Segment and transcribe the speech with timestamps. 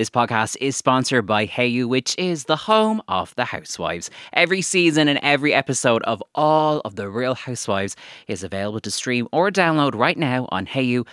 [0.00, 4.08] This podcast is sponsored by Hayu, which is the home of the Housewives.
[4.32, 9.28] Every season and every episode of all of the Real Housewives is available to stream
[9.30, 11.06] or download right now on Hayu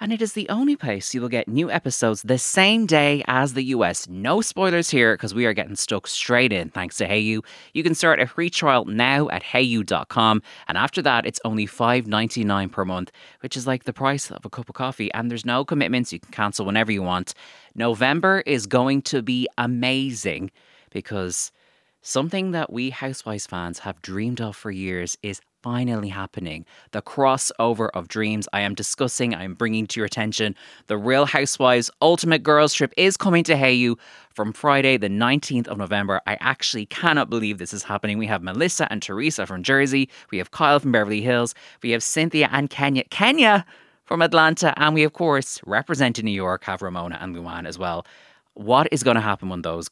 [0.00, 3.54] and it is the only place you will get new episodes the same day as
[3.54, 4.08] the US.
[4.08, 7.44] No spoilers here because we are getting stuck straight in thanks to Hayu.
[7.74, 12.70] You can start a free trial now at hayu.com and after that it's only $5.99
[12.70, 15.64] per month, which is like the price of a cup of coffee and there's no
[15.64, 16.12] commitments.
[16.12, 17.34] You can cancel whenever you want.
[17.74, 20.50] November is going to be amazing
[20.90, 21.52] because
[22.00, 26.64] Something that we Housewives fans have dreamed of for years is finally happening.
[26.92, 30.54] The crossover of dreams I am discussing, I am bringing to your attention.
[30.86, 33.98] The Real Housewives Ultimate Girls Trip is coming to Hayu
[34.30, 36.20] from Friday, the 19th of November.
[36.26, 38.18] I actually cannot believe this is happening.
[38.18, 42.02] We have Melissa and Teresa from Jersey, we have Kyle from Beverly Hills, we have
[42.02, 43.04] Cynthia and Kenya.
[43.04, 43.64] Kenya!
[44.04, 48.06] From Atlanta, and we, of course, representing New York, have Ramona and Luann as well.
[48.54, 49.90] What is going to happen when those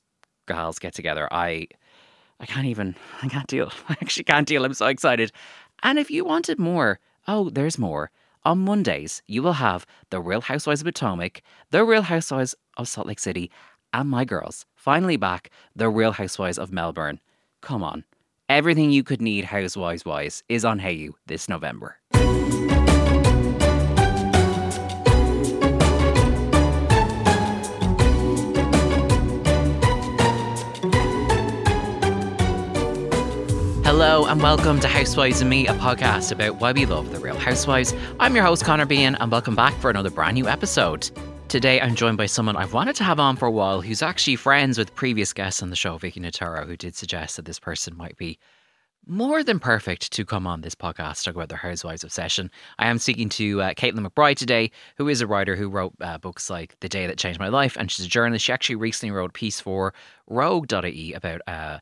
[0.49, 1.29] gals get together?
[1.31, 1.67] I
[2.39, 3.73] I can't even, I can't deal.
[3.89, 4.65] I actually can't deal.
[4.65, 5.33] I'm so excited.
[5.83, 8.11] And if you wanted more, oh, there's more.
[8.45, 13.07] On Mondays, you will have The Real Housewives of Potomac, The Real Housewives of Salt
[13.07, 13.51] Lake City,
[13.93, 14.67] and my girls.
[14.75, 17.21] Finally back, The Real Housewives of Melbourne.
[17.61, 18.05] Come on.
[18.49, 21.99] Everything you could need housewives wise is on Hayu this November.
[33.99, 37.39] Hello and welcome to Housewives and Me, a podcast about why we love the real
[37.39, 37.95] housewives.
[38.21, 41.11] I'm your host, Connor Bean, and welcome back for another brand new episode.
[41.49, 44.37] Today I'm joined by someone I've wanted to have on for a while who's actually
[44.37, 47.97] friends with previous guests on the show, Vicky Notaro, who did suggest that this person
[47.97, 48.39] might be
[49.07, 52.51] more than perfect to come on this podcast to talk about their housewives obsession.
[52.79, 56.19] I am speaking to uh, Caitlin McBride today, who is a writer who wrote uh,
[56.19, 58.45] books like The Day That Changed My Life, and she's a journalist.
[58.45, 59.95] She actually recently wrote a piece for
[60.27, 61.79] Rogue.ie about uh,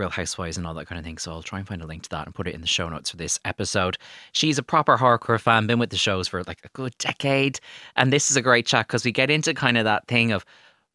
[0.00, 1.18] Real Housewives and all that kind of thing.
[1.18, 2.88] So I'll try and find a link to that and put it in the show
[2.88, 3.98] notes for this episode.
[4.32, 7.60] She's a proper hardcore fan, been with the shows for like a good decade.
[7.96, 10.44] And this is a great chat because we get into kind of that thing of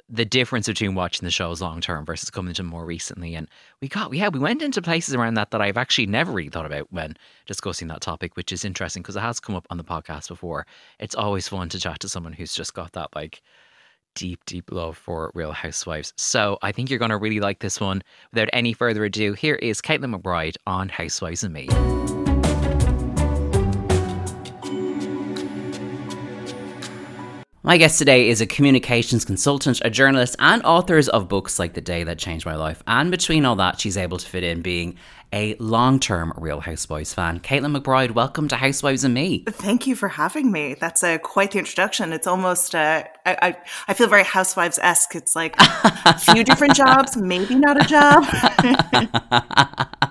[0.07, 3.35] the difference between watching the shows long term versus coming to more recently.
[3.35, 3.47] And
[3.81, 6.66] we got, yeah, we went into places around that that I've actually never really thought
[6.66, 7.16] about when
[7.46, 10.66] discussing that topic, which is interesting because it has come up on the podcast before.
[11.00, 13.41] It's always fun to chat to someone who's just got that like
[14.16, 16.14] deep, deep love for Real Housewives.
[16.18, 18.02] So I think you're going to really like this one.
[18.31, 21.68] Without any further ado, here is Caitlin McBride on Housewives and Me.
[27.66, 31.81] My guest today is a communications consultant, a journalist, and authors of books like The
[31.81, 32.84] Day That Changed My Life.
[32.86, 34.98] And between all that, she's able to fit in being
[35.35, 37.41] a long term Real Housewives fan.
[37.41, 39.44] Caitlin McBride, welcome to Housewives and Me.
[39.47, 40.75] Thank you for having me.
[40.75, 42.13] That's uh, quite the introduction.
[42.13, 43.57] It's almost, uh, I, I,
[43.90, 45.13] I feel very Housewives esque.
[45.16, 48.24] It's like a few different jobs, maybe not a job.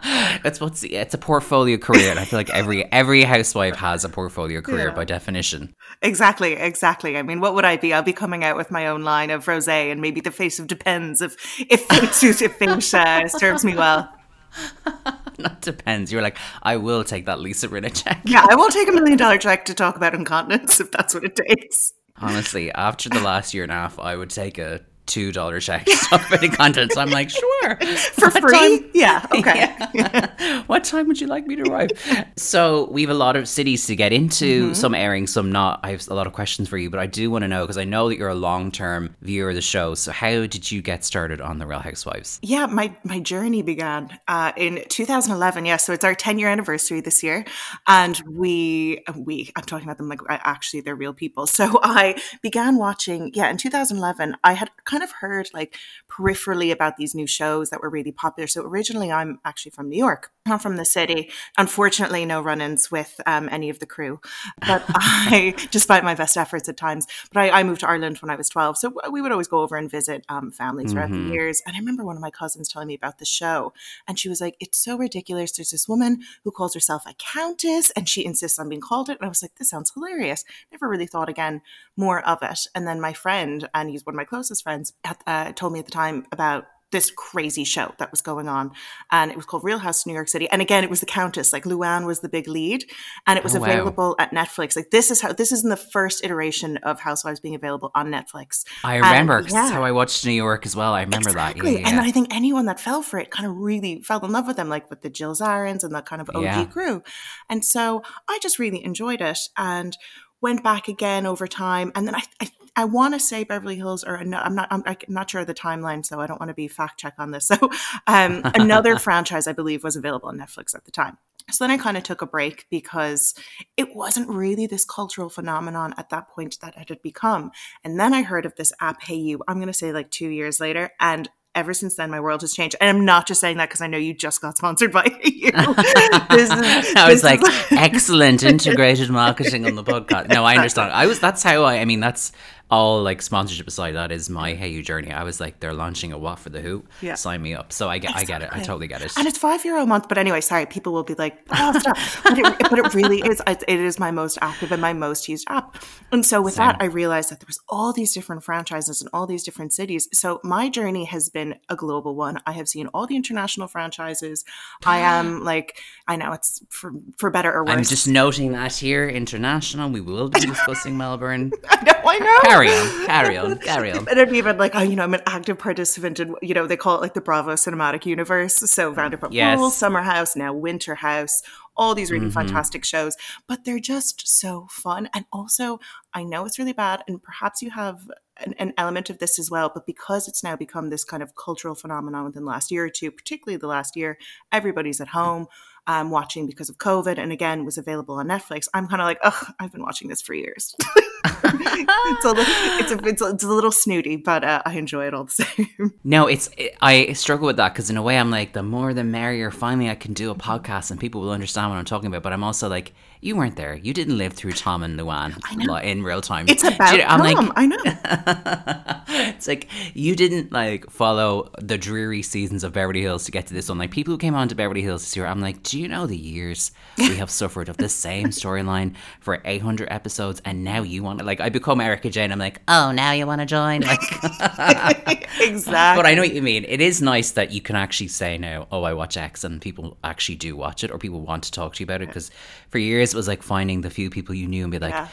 [0.44, 4.10] it's what's it's a portfolio career, and I feel like every every housewife has a
[4.10, 4.94] portfolio career yeah.
[4.94, 5.74] by definition.
[6.02, 7.16] Exactly, exactly.
[7.16, 7.94] I mean, what would I be?
[7.94, 10.66] I'll be coming out with my own line of rosé and maybe the face of
[10.66, 14.10] depends if if fate, if fate uh, serves me well.
[15.38, 16.12] That depends.
[16.12, 18.22] You're like, I will take that Lisa Rinna check.
[18.25, 21.25] Yeah, I will take a million dollar check to talk about incontinence if that's what
[21.25, 21.92] it takes.
[22.20, 25.84] Honestly, after the last year and a half, I would take a two dollar check
[25.84, 26.92] to talk about content.
[26.92, 27.76] So I'm like, sure.
[28.15, 28.78] For what free?
[28.78, 28.91] Time?
[28.94, 29.26] Yeah.
[29.32, 29.75] Okay.
[29.94, 30.62] Yeah.
[30.66, 31.91] what time would you like me to arrive?
[32.37, 34.75] so we have a lot of cities to get into, mm-hmm.
[34.75, 35.81] some airing, some not.
[35.82, 37.78] I have a lot of questions for you, but I do want to know because
[37.78, 39.94] I know that you're a long term viewer of the show.
[39.94, 42.38] So how did you get started on the Real Housewives?
[42.43, 45.64] Yeah, my my journey began uh, in 2011.
[45.66, 47.44] Yeah, so it's our 10 year anniversary this year,
[47.87, 51.47] and we we I'm talking about them like actually they're real people.
[51.54, 53.31] So I began watching.
[53.34, 55.77] Yeah, in 2011, I had kind of heard like
[56.09, 58.47] peripherally about these new shows that were really popular.
[58.47, 61.31] So originally, I'm actually from New York, not from the city.
[61.59, 64.21] Unfortunately, no run-ins with um, any of the crew,
[64.66, 68.31] but I, despite my best efforts at times, but I, I, moved to Ireland when
[68.31, 71.29] I was 12, so we would always go over and visit um, families throughout mm-hmm.
[71.29, 71.62] the years.
[71.67, 73.73] And I remember one of my cousins telling me about the show,
[74.06, 75.52] and she was like, "It's so ridiculous.
[75.52, 79.19] There's this woman who calls herself a countess, and she insists on being called it."
[79.19, 81.62] And I was like, "This sounds hilarious." Never really thought again
[81.97, 82.67] more of it.
[82.75, 85.78] And then my friend, and he's one of my closest friends friends uh, told me
[85.78, 88.70] at the time about this crazy show that was going on.
[89.10, 90.48] And it was called Real House New York City.
[90.50, 92.84] And again, it was the Countess, like Luann was the big lead.
[93.26, 94.25] And it was oh, available wow.
[94.25, 94.76] at Netflix.
[94.76, 98.12] Like this is how this is in the first iteration of Housewives being available on
[98.12, 98.64] Netflix.
[98.84, 99.54] I remember and, yeah.
[99.54, 100.92] that's how I watched New York as well.
[100.92, 101.62] I remember exactly.
[101.62, 101.80] that.
[101.80, 101.90] Yeah, yeah.
[101.90, 104.56] And I think anyone that fell for it kind of really fell in love with
[104.56, 107.02] them, like with the Jill Zarins and that kind of OG crew.
[107.50, 109.40] And so I just really enjoyed it.
[109.56, 109.96] And
[110.44, 114.05] went back again over time, and then I, I I want to say Beverly Hills,
[114.05, 116.55] or I'm not, I'm, I'm not sure of the timeline, so I don't want to
[116.55, 117.49] be fact check on this.
[117.55, 117.70] So,
[118.06, 121.19] um, another franchise I believe was available on Netflix at the time.
[121.50, 123.35] So then I kind of took a break because
[123.76, 127.52] it wasn't really this cultural phenomenon at that point that it had become.
[127.85, 130.58] And then I heard of this app, Hayu, I'm going to say like two years
[130.58, 130.90] later.
[130.99, 132.76] And ever since then, my world has changed.
[132.80, 135.48] And I'm not just saying that because I know you just got sponsored by you.
[135.48, 136.50] is,
[136.96, 137.40] I was like,
[137.70, 140.28] excellent integrated marketing on the podcast.
[140.28, 140.92] No, I understand.
[140.92, 142.32] I was, that's how I, I mean, that's
[142.70, 145.12] all like sponsorship aside, that is my Hayu journey.
[145.12, 146.84] I was like, they're launching a what for the who?
[147.00, 147.14] Yeah.
[147.14, 147.72] Sign me up.
[147.72, 148.34] So I get, exactly.
[148.34, 148.56] I get it.
[148.56, 149.12] I totally get it.
[149.16, 150.08] And it's five euro a month.
[150.08, 151.96] But anyway, sorry, people will be like, oh, stop.
[152.25, 153.43] but, it, but it really is.
[153.46, 155.76] It is my most active and my most used app.
[156.11, 156.69] And so with Same.
[156.69, 160.08] that, I realized that there was all these different franchises in all these different cities.
[160.12, 162.40] So my journey has been a global one.
[162.46, 164.44] I have seen all the international franchises.
[164.84, 167.70] I am like, I know it's for for better or worse.
[167.70, 169.88] I'm just noting that here, international.
[169.88, 171.50] We will be discussing Melbourne.
[171.70, 174.06] I know, I know carry on, carry on, carry on.
[174.10, 176.76] And I'm even like, oh, you know, I'm an active participant in, you know, they
[176.76, 178.56] call it like the Bravo cinematic universe.
[178.56, 179.56] So Vanderpump yes.
[179.56, 181.42] Rules, Summer House, now Winter House,
[181.76, 182.34] all these really mm-hmm.
[182.34, 183.16] fantastic shows,
[183.46, 185.08] but they're just so fun.
[185.14, 185.80] And also,
[186.12, 188.10] I know it's really bad, and perhaps you have
[188.44, 191.34] an, an, element of this as well, but because it's now become this kind of
[191.34, 194.18] cultural phenomenon within the last year or two, particularly the last year,
[194.52, 195.46] everybody's at home
[195.86, 198.69] um, watching because of COVID, and again was available on Netflix.
[198.75, 200.75] I'm kind of like, oh, I've been watching this for years.
[201.44, 205.06] it's, a little, it's, a, it's, a, it's a little snooty, but uh, I enjoy
[205.06, 205.94] it all the same.
[206.05, 208.93] No, it's it, I struggle with that because in a way I'm like the more
[208.93, 209.50] the merrier.
[209.50, 212.23] Finally, I can do a podcast and people will understand what I'm talking about.
[212.23, 212.93] But I'm also like,
[213.25, 213.75] you weren't there.
[213.75, 216.47] You didn't live through Tom and Luann in real time.
[216.47, 217.47] It's about you know, I'm Tom.
[217.47, 219.25] Like, I know.
[219.31, 223.55] it's like you didn't like follow the dreary seasons of Beverly Hills to get to
[223.55, 223.79] this one.
[223.79, 226.06] Like people who came on to Beverly Hills this year, I'm like, do you know
[226.06, 231.03] the years we have suffered of the same storyline for 800 episodes, and now you
[231.03, 232.32] want like I become Erika Jayne.
[232.32, 233.82] I'm like, oh, now you want to join?
[233.82, 234.00] Like,
[235.40, 236.02] exactly.
[236.02, 236.64] But I know what you mean.
[236.66, 239.96] It is nice that you can actually say now, oh, I watch X, and people
[240.05, 242.08] actually do watch it, or people want to talk to you about it.
[242.08, 242.31] Because
[242.69, 244.94] for years it was like finding the few people you knew and be like.
[244.94, 245.08] Yeah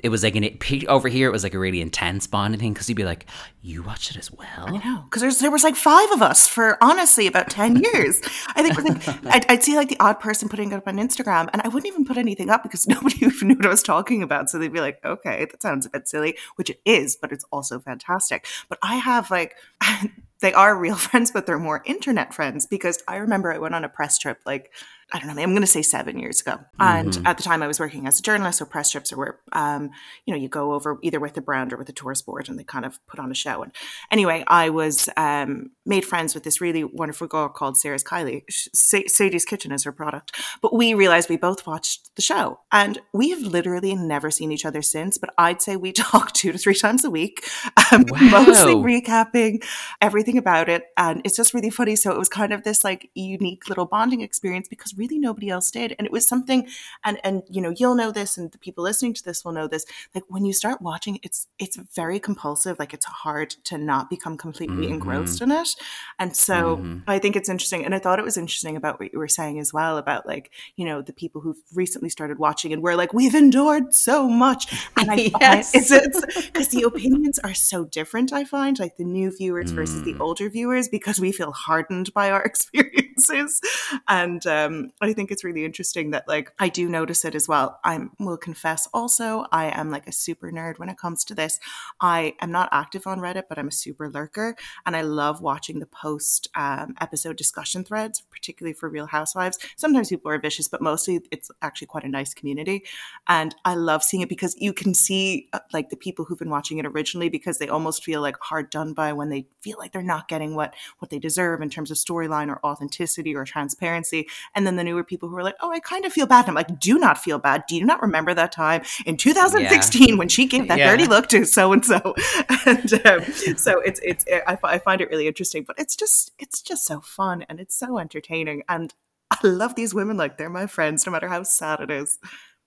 [0.00, 0.56] it was like an
[0.86, 1.28] over here.
[1.28, 3.26] It was like a really intense bonding thing because you'd be like,
[3.62, 6.78] "You watched it as well." I know because there was like five of us for
[6.80, 8.20] honestly about ten years.
[8.54, 11.48] I think like, I'd, I'd, see like the odd person putting it up on Instagram,
[11.52, 14.22] and I wouldn't even put anything up because nobody even knew what I was talking
[14.22, 14.48] about.
[14.48, 17.44] So they'd be like, "Okay, that sounds a bit silly," which it is, but it's
[17.50, 18.46] also fantastic.
[18.68, 19.56] But I have like.
[20.40, 23.82] they are real friends, but they're more internet friends because I remember I went on
[23.82, 24.70] a press trip like
[25.10, 26.58] I don't know, I'm going to say seven years ago.
[26.78, 27.26] And mm-hmm.
[27.26, 29.90] at the time I was working as a journalist, so press trips are where, um,
[30.26, 32.58] you know, you go over either with the brand or with the tourist board and
[32.58, 33.62] they kind of put on a show.
[33.62, 33.72] And
[34.10, 38.42] anyway, I was um, made friends with this really wonderful girl called Sarah's Kylie.
[38.50, 40.36] Sadie's Kitchen is her product.
[40.60, 44.66] But we realized we both watched the show and we have literally never seen each
[44.66, 45.18] other since.
[45.18, 47.48] But I'd say we talk two to three times a week,
[47.90, 48.44] um, wow.
[48.44, 49.64] mostly recapping
[50.00, 50.84] everything about it.
[50.96, 51.96] And it's just really funny.
[51.96, 55.70] So it was kind of this like unique little bonding experience because really nobody else
[55.70, 55.94] did.
[55.98, 56.68] And it was something,
[57.04, 59.66] and and you know, you'll know this, and the people listening to this will know
[59.66, 59.86] this.
[60.14, 62.78] Like when you start watching, it's it's very compulsive.
[62.78, 64.94] Like it's hard to not become completely mm-hmm.
[64.94, 65.77] engrossed in it.
[66.18, 66.98] And so mm-hmm.
[67.06, 67.84] I think it's interesting.
[67.84, 70.50] And I thought it was interesting about what you were saying as well about like
[70.76, 74.66] you know the people who've recently started watching and we're like we've endured so much.
[74.98, 75.72] And I yes.
[75.72, 78.32] find it's because the opinions are so different.
[78.32, 79.76] I find like the new viewers mm.
[79.76, 80.20] versus the mm.
[80.20, 82.42] older viewers because we feel hardened by our
[83.18, 83.60] experiences.
[84.06, 87.78] And um, I think it's really interesting that like I do notice it as well.
[87.84, 91.58] I will confess also I am like a super nerd when it comes to this.
[92.00, 94.56] I am not active on Reddit, but I'm a super lurker,
[94.86, 99.58] and I love watching the post um, episode discussion threads, particularly for Real Housewives.
[99.76, 102.84] Sometimes people are vicious, but mostly it's actually quite a nice community,
[103.28, 106.50] and I love seeing it because you can see uh, like the people who've been
[106.50, 109.92] watching it originally because they almost feel like hard done by when they feel like
[109.92, 114.28] they're not getting what what they deserve in terms of storyline or authenticity or transparency,
[114.54, 116.40] and then the newer people who are like, oh, I kind of feel bad.
[116.40, 117.64] And I'm like, do not feel bad.
[117.68, 120.14] Do you not remember that time in 2016 yeah.
[120.14, 120.90] when she gave that yeah.
[120.90, 122.14] dirty look to so and so?
[122.66, 123.24] And um,
[123.56, 127.00] so it's it's I, I find it really interesting, but it's just it's just so
[127.00, 128.92] fun and it's so entertaining, and
[129.30, 132.18] I love these women like they're my friends, no matter how sad it is.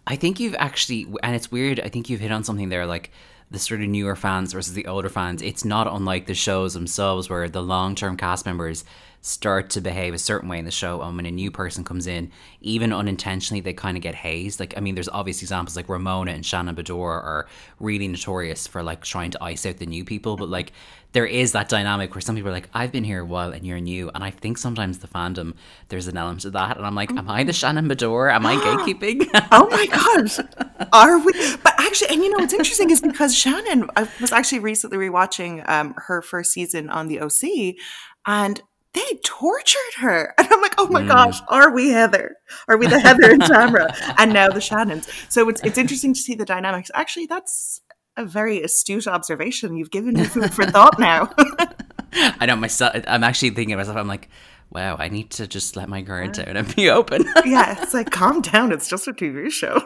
[0.08, 1.80] I think you've actually, and it's weird.
[1.80, 3.12] I think you've hit on something there, like
[3.52, 5.42] the sort of newer fans versus the older fans.
[5.42, 8.84] It's not unlike the shows themselves, where the long term cast members
[9.22, 12.08] start to behave a certain way in the show and when a new person comes
[12.08, 14.60] in even unintentionally they kind of get hazed.
[14.60, 17.48] Like i mean there's obvious examples like ramona and shannon beador are
[17.80, 20.74] really notorious for like trying to ice out the new people but like
[21.14, 23.66] there is that dynamic where some people are like i've been here a while and
[23.66, 25.54] you're new and i think sometimes the fandom
[25.90, 28.56] there's an element of that and i'm like am i the shannon beador am i
[28.86, 29.30] gatekeeping?
[29.52, 30.40] Oh my gosh
[30.94, 31.32] are we?
[31.58, 35.68] But actually and you know what's interesting is because shannon i was actually recently rewatching
[35.70, 37.42] um, her first season on the oc
[38.26, 38.62] and
[38.94, 40.34] they tortured her.
[40.42, 41.08] And I'm like, oh my mm.
[41.08, 42.36] gosh, are we Heather?
[42.68, 43.88] Are we the Heather and Tamra?
[44.18, 45.08] and now the Shannons.
[45.30, 46.92] So it's it's interesting to see the dynamics.
[46.94, 47.82] Actually, that's
[48.18, 49.78] a very astute observation.
[49.78, 51.32] You've given me food for thought now.
[52.14, 52.96] I know myself.
[53.08, 53.98] I'm actually thinking of myself.
[53.98, 54.30] I'm like,
[54.70, 57.24] wow, I need to just let my guard down and be open.
[57.46, 58.72] yeah, it's like calm down.
[58.72, 59.80] It's just a TV show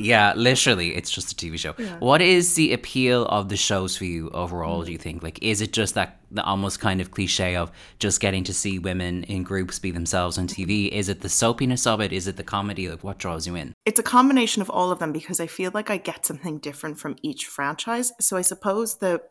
[0.00, 1.74] yeah, literally, it's just a TV show.
[1.78, 1.98] Yeah.
[1.98, 4.82] What is the appeal of the shows for you overall?
[4.82, 8.20] Do you think like is it just that the almost kind of cliche of just
[8.20, 10.88] getting to see women in groups be themselves on TV?
[10.88, 12.12] Is it the soapiness of it?
[12.12, 12.88] Is it the comedy?
[12.88, 13.74] Like what draws you in?
[13.84, 16.98] It's a combination of all of them because I feel like I get something different
[16.98, 18.12] from each franchise.
[18.20, 19.22] So I suppose the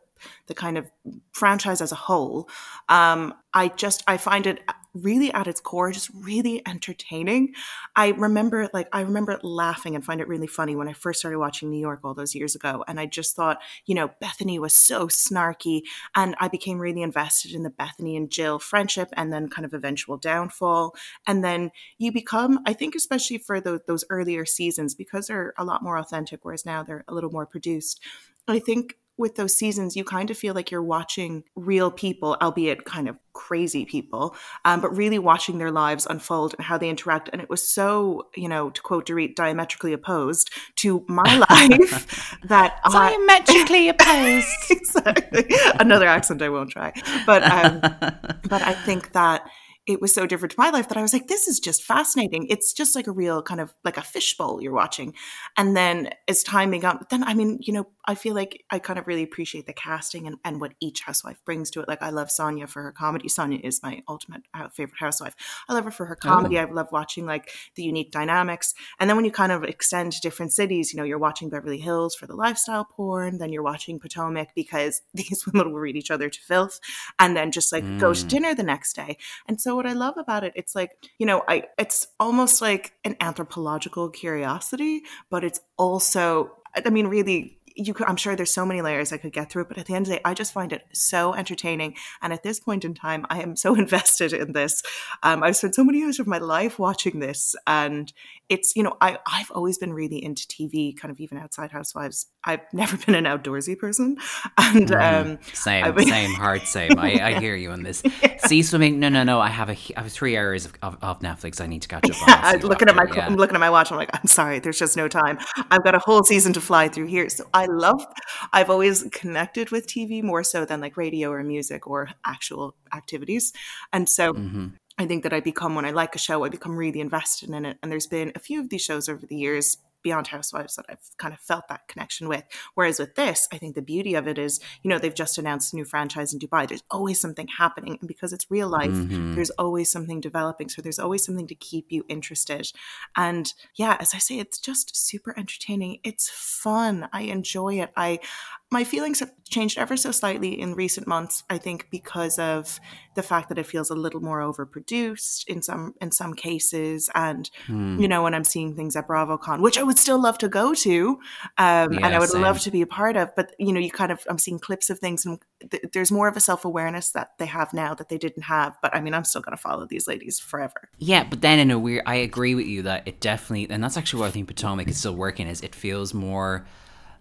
[0.46, 0.90] the kind of
[1.32, 2.48] franchise as a whole,
[2.88, 4.60] um, I just I find it
[4.94, 7.54] really at its core just really entertaining.
[7.96, 11.38] I remember like I remember laughing and find it really funny when I first started
[11.38, 14.74] watching New York all those years ago and I just thought, you know, Bethenny was
[14.74, 15.82] so snarky
[16.14, 19.74] and I became really invested in the Bethenny and Jill friendship and then kind of
[19.74, 20.94] eventual downfall
[21.26, 25.64] and then you become I think especially for those those earlier seasons because they're a
[25.64, 28.00] lot more authentic whereas now they're a little more produced.
[28.46, 32.84] I think with those seasons, you kind of feel like you're watching real people, albeit
[32.84, 34.34] kind of crazy people,
[34.64, 37.28] um, but really watching their lives unfold and how they interact.
[37.32, 42.80] And it was so, you know, to quote Dorit, diametrically opposed to my life that
[42.84, 44.70] I diametrically opposed.
[44.70, 45.46] exactly.
[45.78, 46.92] Another accent I won't try,
[47.26, 47.80] but um,
[48.48, 49.48] but I think that
[49.88, 52.46] it was so different to my life that I was like, this is just fascinating.
[52.48, 55.14] It's just like a real kind of like a fishbowl you're watching.
[55.56, 58.78] And then as time began on, then I mean, you know, I feel like I
[58.78, 61.88] kind of really appreciate the casting and, and what each housewife brings to it.
[61.88, 63.28] Like I love Sonja for her comedy.
[63.28, 65.34] Sonja is my ultimate uh, favorite housewife.
[65.68, 66.58] I love her for her comedy.
[66.58, 66.62] Oh.
[66.62, 68.74] I love watching like the unique dynamics.
[69.00, 71.78] And then when you kind of extend to different cities, you know, you're watching Beverly
[71.78, 76.10] Hills for the lifestyle porn, then you're watching Potomac because these women will read each
[76.10, 76.78] other to filth
[77.18, 77.98] and then just like mm.
[77.98, 78.28] go to mm.
[78.28, 79.16] dinner the next day.
[79.46, 82.92] And so what I love about it, it's like, you know, I it's almost like
[83.04, 88.66] an anthropological curiosity, but it's also I mean, really, you could, I'm sure there's so
[88.66, 90.52] many layers I could get through but at the end of the day, I just
[90.52, 91.94] find it so entertaining.
[92.20, 94.82] And at this point in time, I am so invested in this.
[95.22, 98.12] Um, I've spent so many years of my life watching this, and
[98.48, 102.26] it's you know I I've always been really into TV, kind of even outside Housewives.
[102.44, 104.16] I've never been an outdoorsy person,
[104.56, 106.98] and mm, um, same mean, same hard same.
[106.98, 108.02] I, I hear you on this.
[108.22, 108.46] yeah.
[108.46, 108.98] Sea swimming?
[109.00, 109.40] No, no, no.
[109.40, 111.60] I have a I have three hours of, of, of Netflix.
[111.60, 112.16] I need to catch up.
[112.26, 113.26] Yeah, I'm looking at my yeah.
[113.26, 113.90] I'm looking at my watch.
[113.90, 115.38] I'm like, I'm sorry, there's just no time.
[115.70, 117.28] I've got a whole season to fly through here.
[117.28, 118.04] So I love.
[118.52, 123.52] I've always connected with TV more so than like radio or music or actual activities,
[123.92, 124.32] and so.
[124.32, 124.68] Mm-hmm.
[124.98, 127.64] I think that I become when I like a show, I become really invested in
[127.64, 127.78] it.
[127.82, 131.10] And there's been a few of these shows over the years beyond housewives that i've
[131.16, 132.44] kind of felt that connection with.
[132.74, 135.72] Whereas with this i think the beauty of it is you know they've just announced
[135.72, 136.68] a new franchise in dubai.
[136.68, 137.98] There's always something happening.
[138.00, 139.34] And because it's real life mm-hmm.
[139.34, 140.68] there's always something developing.
[140.68, 142.70] So there's always something to keep you interested.
[143.16, 145.98] And yeah as i say it's just super entertaining.
[146.04, 147.08] It's fun.
[147.12, 147.90] I enjoy it.
[147.96, 148.20] I
[148.70, 152.78] my feelings have changed ever so slightly in recent months i think because of
[153.14, 157.50] the fact that it feels a little more overproduced in some in some cases and
[157.66, 158.00] mm.
[158.00, 160.74] you know when i'm seeing things at bravocon which i would still love to go
[160.74, 161.18] to
[161.56, 162.42] um, yeah, and i would same.
[162.42, 164.90] love to be a part of but you know you kind of i'm seeing clips
[164.90, 168.18] of things and th- there's more of a self-awareness that they have now that they
[168.18, 171.40] didn't have but i mean i'm still going to follow these ladies forever yeah but
[171.40, 174.26] then in a weird i agree with you that it definitely and that's actually why
[174.26, 176.66] i think potomac is still working is it feels more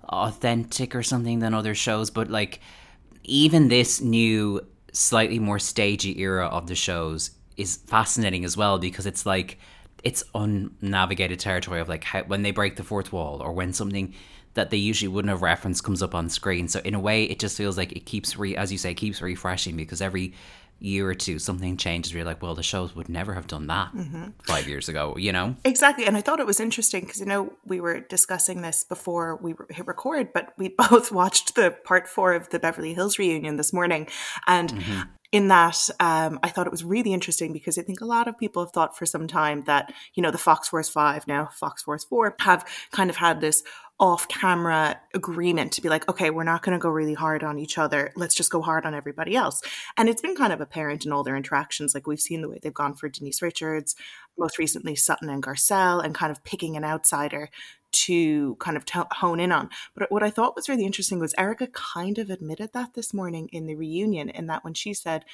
[0.10, 2.60] authentic or something than other shows, but like
[3.24, 9.06] even this new, slightly more stagey era of the shows is fascinating as well because
[9.06, 9.60] it's like
[10.04, 14.14] it's unnavigated territory of like how, when they break the fourth wall or when something
[14.54, 16.68] that they usually wouldn't have referenced comes up on screen.
[16.68, 19.22] So in a way, it just feels like it keeps re, as you say, keeps
[19.22, 20.34] refreshing because every
[20.80, 23.68] year or two something changes where you're like well the shows would never have done
[23.68, 24.26] that mm-hmm.
[24.44, 27.52] five years ago you know exactly and i thought it was interesting because you know
[27.66, 32.34] we were discussing this before we hit record but we both watched the part four
[32.34, 34.08] of the beverly hills reunion this morning
[34.46, 35.02] and mm-hmm.
[35.32, 38.38] in that um, i thought it was really interesting because i think a lot of
[38.38, 41.82] people have thought for some time that you know the fox force 5 now fox
[41.82, 43.64] force 4 have kind of had this
[44.00, 47.58] off camera agreement to be like, okay, we're not going to go really hard on
[47.58, 48.12] each other.
[48.16, 49.62] Let's just go hard on everybody else.
[49.98, 51.96] And it's been kind of apparent in all their interactions.
[51.96, 53.96] Like we've seen the way they've gone for Denise Richards,
[54.38, 57.50] most recently Sutton and Garcelle, and kind of picking an outsider
[57.92, 59.70] to kind of t- hone in on.
[59.96, 63.50] But what I thought was really interesting was Erika kind of admitted that this morning
[63.52, 65.26] in the reunion, in that when she said,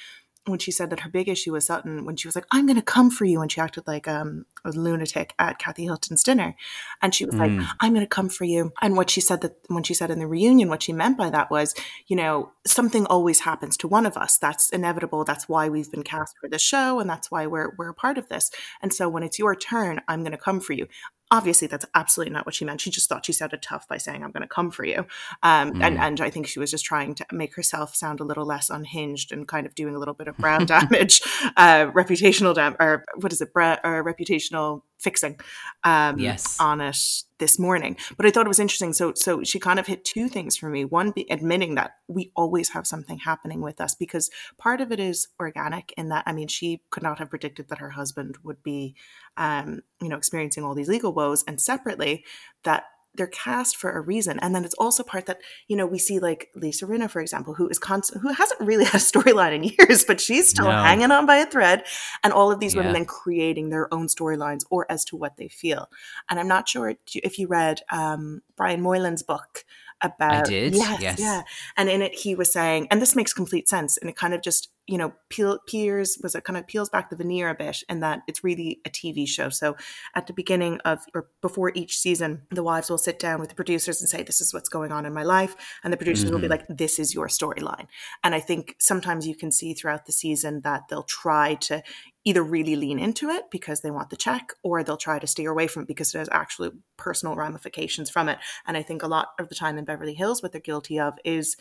[0.46, 2.76] when she said that her big issue was Sutton, when she was like, I'm going
[2.76, 3.40] to come for you.
[3.40, 6.54] And she acted like um, a lunatic at Kathy Hilton's dinner.
[7.00, 7.38] And she was mm.
[7.58, 8.72] like, I'm going to come for you.
[8.82, 11.30] And what she said that when she said in the reunion, what she meant by
[11.30, 11.74] that was,
[12.06, 14.36] you know, something always happens to one of us.
[14.36, 15.24] That's inevitable.
[15.24, 17.00] That's why we've been cast for the show.
[17.00, 18.50] And that's why we're, we're a part of this.
[18.82, 20.88] And so when it's your turn, I'm going to come for you
[21.34, 24.22] obviously that's absolutely not what she meant she just thought she sounded tough by saying
[24.22, 25.04] i'm going to come for you
[25.42, 25.82] um, mm.
[25.82, 28.70] and, and i think she was just trying to make herself sound a little less
[28.70, 31.20] unhinged and kind of doing a little bit of brand damage
[31.56, 35.38] uh, reputational damage or what is it Bra- or reputational fixing
[35.84, 36.56] um, yes.
[36.58, 36.96] on it
[37.38, 37.96] this morning.
[38.16, 38.92] But I thought it was interesting.
[38.92, 40.84] So so she kind of hit two things for me.
[40.84, 45.00] One, be admitting that we always have something happening with us because part of it
[45.00, 48.62] is organic in that I mean she could not have predicted that her husband would
[48.62, 48.94] be
[49.36, 52.24] um, you know experiencing all these legal woes, and separately
[52.64, 54.38] that they're cast for a reason.
[54.40, 57.54] And then it's also part that, you know, we see like Lisa Rinna, for example,
[57.54, 60.82] who is constant, who hasn't really had a storyline in years, but she's still no.
[60.82, 61.84] hanging on by a thread.
[62.22, 62.80] And all of these yeah.
[62.80, 65.88] women then creating their own storylines or as to what they feel.
[66.28, 69.64] And I'm not sure if you read um, Brian Moylan's book
[70.00, 70.46] about.
[70.46, 70.74] I did.
[70.74, 71.20] Yes, yes.
[71.20, 71.42] Yeah.
[71.76, 73.96] And in it, he was saying, and this makes complete sense.
[73.96, 77.08] And it kind of just, you know, peel, peers was it kind of peels back
[77.08, 79.48] the veneer a bit and that it's really a TV show.
[79.48, 79.76] So
[80.14, 83.54] at the beginning of or before each season, the wives will sit down with the
[83.54, 85.56] producers and say, This is what's going on in my life.
[85.82, 86.34] And the producers mm-hmm.
[86.34, 86.68] will be mm-hmm.
[86.68, 87.86] like, This is your storyline.
[88.22, 91.82] And I think sometimes you can see throughout the season that they'll try to
[92.24, 95.50] either really lean into it because they want the check or they'll try to steer
[95.50, 98.38] away from it because there's actually personal ramifications from it.
[98.66, 101.18] And I think a lot of the time in Beverly Hills, what they're guilty of
[101.24, 101.56] is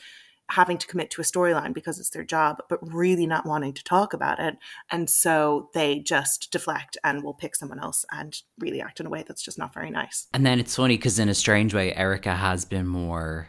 [0.53, 3.83] having to commit to a storyline because it's their job, but really not wanting to
[3.83, 4.55] talk about it.
[4.91, 9.09] And so they just deflect and will pick someone else and really act in a
[9.09, 10.27] way that's just not very nice.
[10.33, 13.47] And then it's funny because, in a strange way, Erika has been more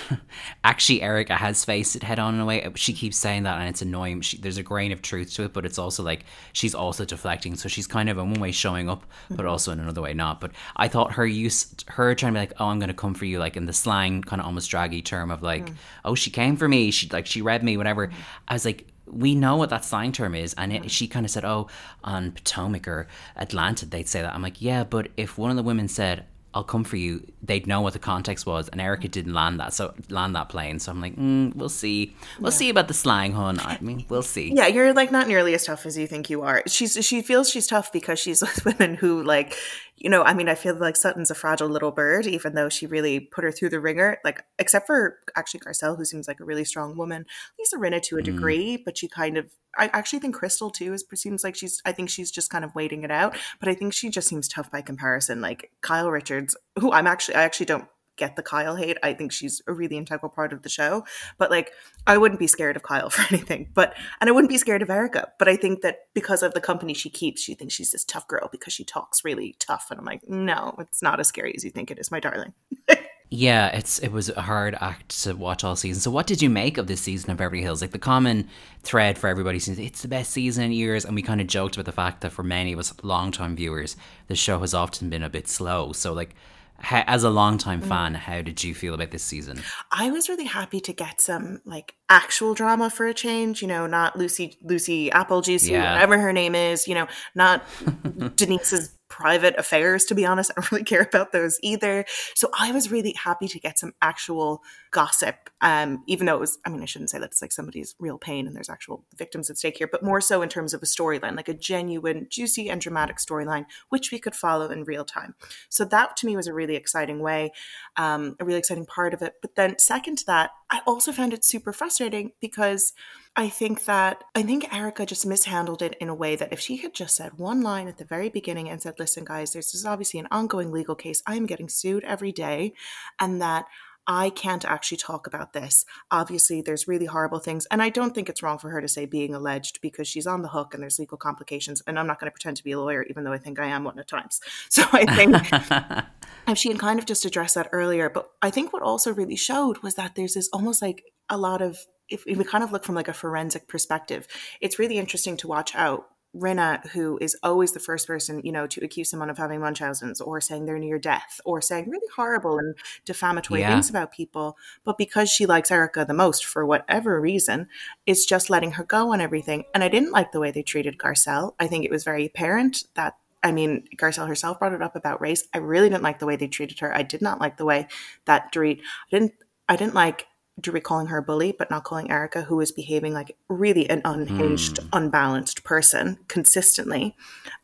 [0.64, 2.70] actually Erika has faced it head on in a way.
[2.74, 4.20] She keeps saying that, and it's annoying.
[4.20, 7.56] She, there's a grain of truth to it, but it's also like she's also deflecting.
[7.56, 9.48] So she's kind of in one way showing up, but mm-hmm.
[9.48, 10.40] also in another way not.
[10.40, 13.14] But I thought her use, her trying to be like, "Oh, I'm going to come
[13.14, 15.74] for you," like in the slang kind of almost draggy term of like, mm.
[16.04, 18.08] "Oh, she came for me." She like she read me, whatever.
[18.08, 18.12] Mm.
[18.48, 20.54] I was like, we know what that slang term is.
[20.54, 21.68] And it, she kind of said, oh,
[22.02, 24.34] on Potomac or Atlanta, they'd say that.
[24.34, 27.26] I'm like, yeah, but if one of the women said, I'll come for you.
[27.42, 30.78] They'd know what the context was, and Erika didn't land that, so land that plane.
[30.78, 32.14] So I'm like, mm, we'll see.
[32.38, 32.58] We'll yeah.
[32.58, 33.58] see about the slang, hun.
[33.60, 34.52] I mean, we'll see.
[34.54, 36.62] Yeah, you're like not nearly as tough as you think you are.
[36.66, 39.56] She's she feels she's tough because she's with women who like
[40.02, 42.86] you know, I mean, I feel like Sutton's a fragile little bird, even though she
[42.86, 44.18] really put her through the ringer.
[44.24, 47.24] Like, except for actually Garcelle, who seems like a really strong woman.
[47.56, 48.24] Lisa Rinna to a mm.
[48.24, 48.84] degree, mm.
[48.84, 49.46] but she kind of.
[49.78, 51.80] I actually think Crystal too is seems like she's.
[51.84, 54.48] I think she's just kind of waiting it out, but I think she just seems
[54.48, 55.40] tough by comparison.
[55.40, 57.86] Like Kyle Richards, who I'm actually, I actually don't
[58.22, 58.98] get the Kyle hate.
[59.02, 61.04] I think she's a really integral part of the show.
[61.38, 61.72] But like,
[62.06, 63.68] I wouldn't be scared of Kyle for anything.
[63.74, 65.32] But and I wouldn't be scared of Erika.
[65.38, 68.28] But I think that because of the company she keeps, she thinks she's this tough
[68.28, 69.88] girl because she talks really tough.
[69.90, 72.52] And I'm like, no, it's not as scary as you think it is, my darling.
[73.28, 76.00] yeah, it's it was a hard act to watch all season.
[76.00, 77.80] So what did you make of this season of Beverly Hills?
[77.80, 78.48] Like the common
[78.84, 81.74] thread for everybody seems it's the best season in years, and we kind of joked
[81.74, 83.96] about the fact that for many of us long-time viewers,
[84.28, 85.92] the show has often been a bit slow.
[85.92, 86.36] So like
[86.82, 87.88] how, as a longtime mm.
[87.88, 89.62] fan, how did you feel about this season?
[89.90, 93.62] I was really happy to get some like actual drama for a change.
[93.62, 95.94] You know, not Lucy Lucy Applejuice, yeah.
[95.94, 96.88] whatever her name is.
[96.88, 97.64] You know, not
[98.36, 100.50] Denise's private affairs, to be honest.
[100.50, 102.06] I don't really care about those either.
[102.34, 106.58] So I was really happy to get some actual gossip, um, even though it was,
[106.64, 109.50] I mean, I shouldn't say that it's like somebody's real pain and there's actual victims
[109.50, 112.70] at stake here, but more so in terms of a storyline, like a genuine, juicy,
[112.70, 115.34] and dramatic storyline, which we could follow in real time.
[115.68, 117.52] So that to me was a really exciting way,
[117.96, 119.34] um, a really exciting part of it.
[119.42, 122.94] But then, second to that, I also found it super frustrating because
[123.34, 126.76] I think that I think Erika just mishandled it in a way that if she
[126.76, 129.86] had just said one line at the very beginning and said, "Listen, guys, this is
[129.86, 131.22] obviously an ongoing legal case.
[131.26, 132.74] I am getting sued every day,
[133.18, 133.66] and that."
[134.06, 135.84] I can't actually talk about this.
[136.10, 137.66] Obviously, there's really horrible things.
[137.66, 140.42] And I don't think it's wrong for her to say being alleged because she's on
[140.42, 141.82] the hook and there's legal complications.
[141.86, 143.66] And I'm not going to pretend to be a lawyer, even though I think I
[143.66, 144.40] am one at times.
[144.68, 146.04] So I think
[146.48, 148.10] if she had kind of just addressed that earlier.
[148.10, 151.62] But I think what also really showed was that there's this almost like a lot
[151.62, 154.26] of if, if we kind of look from like a forensic perspective,
[154.60, 158.66] it's really interesting to watch how Rinna, who is always the first person, you know,
[158.66, 162.58] to accuse someone of having Munchausen's or saying they're near death or saying really horrible
[162.58, 163.70] and defamatory Yeah.
[163.70, 167.68] things about people, but because she likes Erika the most for whatever reason,
[168.06, 169.64] it's just letting her go on everything.
[169.74, 171.54] And I didn't like the way they treated Garcelle.
[171.60, 173.16] I think it was very apparent that.
[173.44, 175.42] I mean, Garcelle herself brought it up about race.
[175.52, 176.96] I really didn't like the way they treated her.
[176.96, 177.88] I did not like the way
[178.24, 178.78] that Dorit.
[178.78, 179.32] I didn't.
[179.68, 180.28] I didn't like
[180.60, 184.02] Dorit calling her a bully, but not calling Erika, who was behaving like really an
[184.04, 187.16] unhinged, unbalanced person consistently.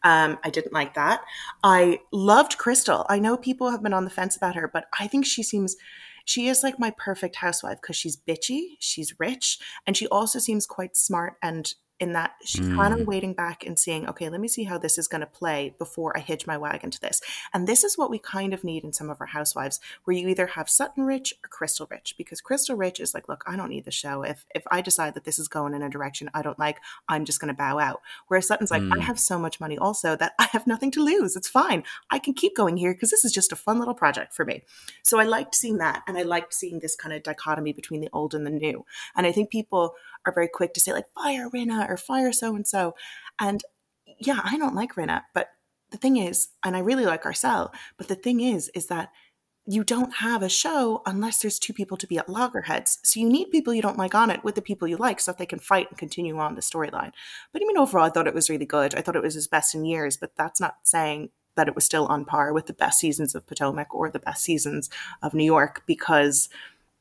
[0.05, 1.21] Um, I didn't like that.
[1.63, 3.05] I loved Crystal.
[3.09, 5.77] I know people have been on the fence about her, but I think she seems
[6.25, 10.67] she is like my perfect housewife because she's bitchy, she's rich, and she also seems
[10.67, 13.07] quite smart and in that she's kind of mm.
[13.07, 16.17] waiting back and seeing, okay, let me see how this is going to play before
[16.17, 17.21] I hitch my wagon to this.
[17.53, 20.29] And this is what we kind of need in some of our housewives, where you
[20.29, 23.71] either have Sutton Rich or Crystal Rich, because Crystal Rich is like, look, I don't
[23.71, 24.23] need the show.
[24.23, 27.25] If if I decide that this is going in a direction I don't like, I'm
[27.25, 28.01] just going to bow out.
[28.29, 29.01] Whereas Sutton's like, I mm.
[29.01, 31.35] have so much money also that I have nothing to lose.
[31.35, 31.83] It's fine.
[32.11, 34.63] I can keep going here because this is just a fun little project for me.
[35.03, 38.11] So I liked seeing that, and I liked seeing this kind of dichotomy between the
[38.13, 38.85] old and the new.
[39.17, 39.95] And I think people
[40.29, 42.95] are very quick to say like fire Rinna or fire so and so,
[43.41, 43.63] and
[44.19, 45.51] yeah, I don't like Rinna, but
[45.91, 49.11] the thing is, and I really like Garcelle, but the thing is, is that
[49.71, 52.99] you don't have a show unless there's two people to be at loggerheads.
[53.03, 55.31] So you need people you don't like on it with the people you like so
[55.31, 57.13] that they can fight and continue on the storyline.
[57.53, 58.95] But I mean, overall, I thought it was really good.
[58.95, 61.85] I thought it was his best in years, but that's not saying that it was
[61.85, 64.89] still on par with the best seasons of Potomac or the best seasons
[65.21, 66.49] of New York because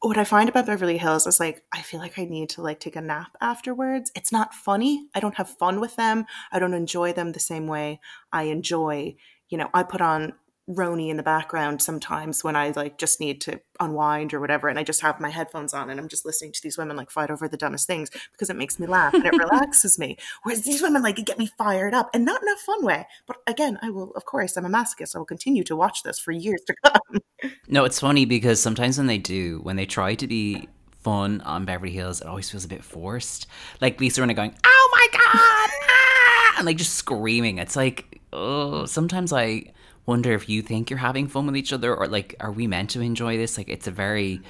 [0.01, 2.79] what I find about Beverly Hills is like I feel like I need to like
[2.79, 4.11] take a nap afterwards.
[4.15, 5.07] It's not funny.
[5.15, 6.25] I don't have fun with them.
[6.51, 7.99] I don't enjoy them the same way
[8.31, 9.15] I enjoy,
[9.49, 10.33] you know, I put on
[10.69, 14.77] RHONY in the background sometimes when I like just need to unwind or whatever and
[14.77, 17.31] I just have my headphones on and I'm just listening to these women like fight
[17.31, 20.17] over the dumbest things because it makes me laugh and it relaxes me.
[20.43, 23.07] Whereas these women like get me fired up and not in a fun way.
[23.25, 25.15] But again, I will of course I'm a masochist.
[25.15, 27.21] I will continue to watch this for years to come.
[27.67, 30.67] No, it's funny because sometimes when they do, when they try to be
[31.07, 33.45] fun on Beverly Hills, it always feels a bit forced.
[33.79, 37.59] Like Lisa Rinna going, "Oh my god!" ah," and like just screaming.
[37.59, 38.85] It's like, oh.
[38.85, 39.65] Sometimes I
[40.07, 42.89] wonder if you think you're having fun with each other, or like, are we meant
[42.91, 43.57] to enjoy this?
[43.57, 44.41] Like, it's a very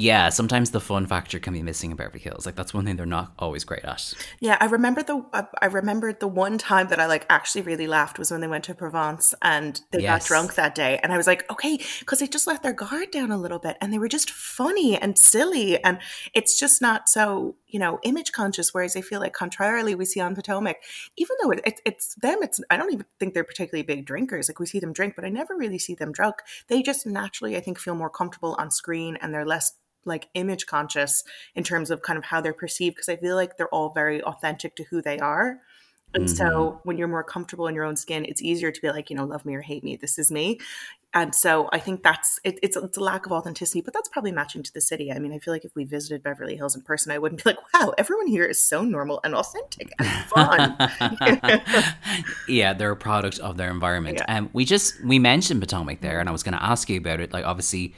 [0.00, 2.46] yeah, sometimes the fun factor can be missing in Beverly Hills.
[2.46, 4.14] Like that's one thing they're not always great at.
[4.38, 7.88] Yeah, I remember the uh, I remembered the one time that I like actually really
[7.88, 11.16] laughed was when they went to Provence and they got drunk that day, and I
[11.16, 13.98] was like, okay, because they just let their guard down a little bit, and they
[13.98, 15.98] were just funny and silly, and
[16.32, 18.72] it's just not so you know image conscious.
[18.72, 20.76] Whereas I feel like contrarily we see on Potomac,
[21.16, 24.48] even though it, it, it's them, it's I don't even think they're particularly big drinkers.
[24.48, 26.36] Like we see them drink, but I never really see them drunk.
[26.68, 29.72] They just naturally, I think, feel more comfortable on screen, and they're less
[30.04, 31.22] like image conscious
[31.54, 34.22] in terms of kind of how they're perceived because I feel like they're all very
[34.22, 35.60] authentic to who they are.
[36.14, 39.10] And so when you're more comfortable in your own skin, it's easier to be like,
[39.10, 39.96] you know, love me or hate me.
[39.96, 40.58] This is me.
[41.14, 44.30] And so I think that's it, it's, it's a lack of authenticity, but that's probably
[44.30, 45.10] matching to the city.
[45.10, 47.50] I mean, I feel like if we visited Beverly Hills in person, I wouldn't be
[47.50, 50.76] like, wow, everyone here is so normal and authentic and fun.
[52.48, 54.20] yeah, they're a product of their environment.
[54.26, 54.36] Yeah.
[54.36, 57.20] Um, we just we mentioned Potomac there, and I was going to ask you about
[57.20, 57.32] it.
[57.32, 57.94] Like, obviously,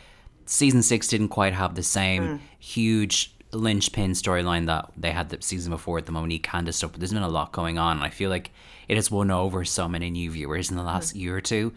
[0.46, 2.40] season six didn't quite have the same Mm.
[2.60, 6.92] huge linchpin storyline that they had the season before with the Monique Candiace stuff.
[6.92, 8.52] But there's been a lot going on, and I feel like
[8.88, 11.20] it has won over so many new viewers in the last Mm.
[11.20, 11.72] year or two.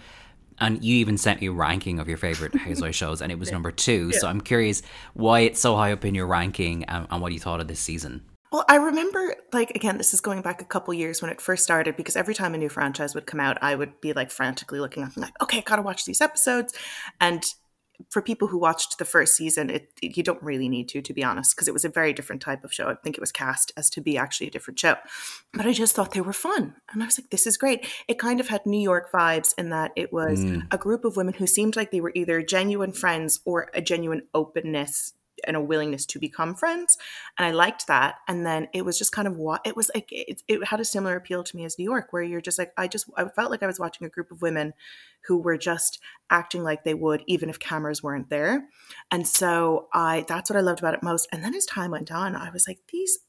[0.60, 3.52] And you even sent me a ranking of your favorite Housewives shows, and it was
[3.52, 4.14] number two.
[4.14, 4.84] So I'm curious
[5.14, 7.80] why it's so high up in your ranking, and, and what you thought of this
[7.80, 8.22] season.
[8.52, 11.64] Well, I remember, like, again, this is going back a couple years when it first
[11.64, 14.80] started, because every time a new franchise would come out, I would be like frantically
[14.80, 16.72] looking up and like, okay, I gotta watch these episodes.
[17.20, 17.44] And
[18.10, 21.24] for people who watched the first season, it, you don't really need to, to be
[21.24, 22.90] honest, because it was a very different type of show.
[22.90, 24.96] I think it was cast as to be actually a different show.
[25.54, 26.76] But I just thought they were fun.
[26.92, 27.88] And I was like, this is great.
[28.08, 30.60] It kind of had New York vibes in that it was hmm.
[30.72, 34.24] a group of women who seemed like they were either genuine friends or a genuine
[34.34, 35.14] openness
[35.48, 36.98] and a willingness to become friends
[37.38, 40.08] and i liked that and then it was just kind of what it was like
[40.12, 42.72] it, it had a similar appeal to me as new york where you're just like
[42.78, 44.74] i just i felt like i was watching a group of women
[45.28, 48.68] who were just acting like they would even if cameras weren't there
[49.12, 52.12] and so i that's what i loved about it most and then as time went
[52.12, 53.20] on i was like these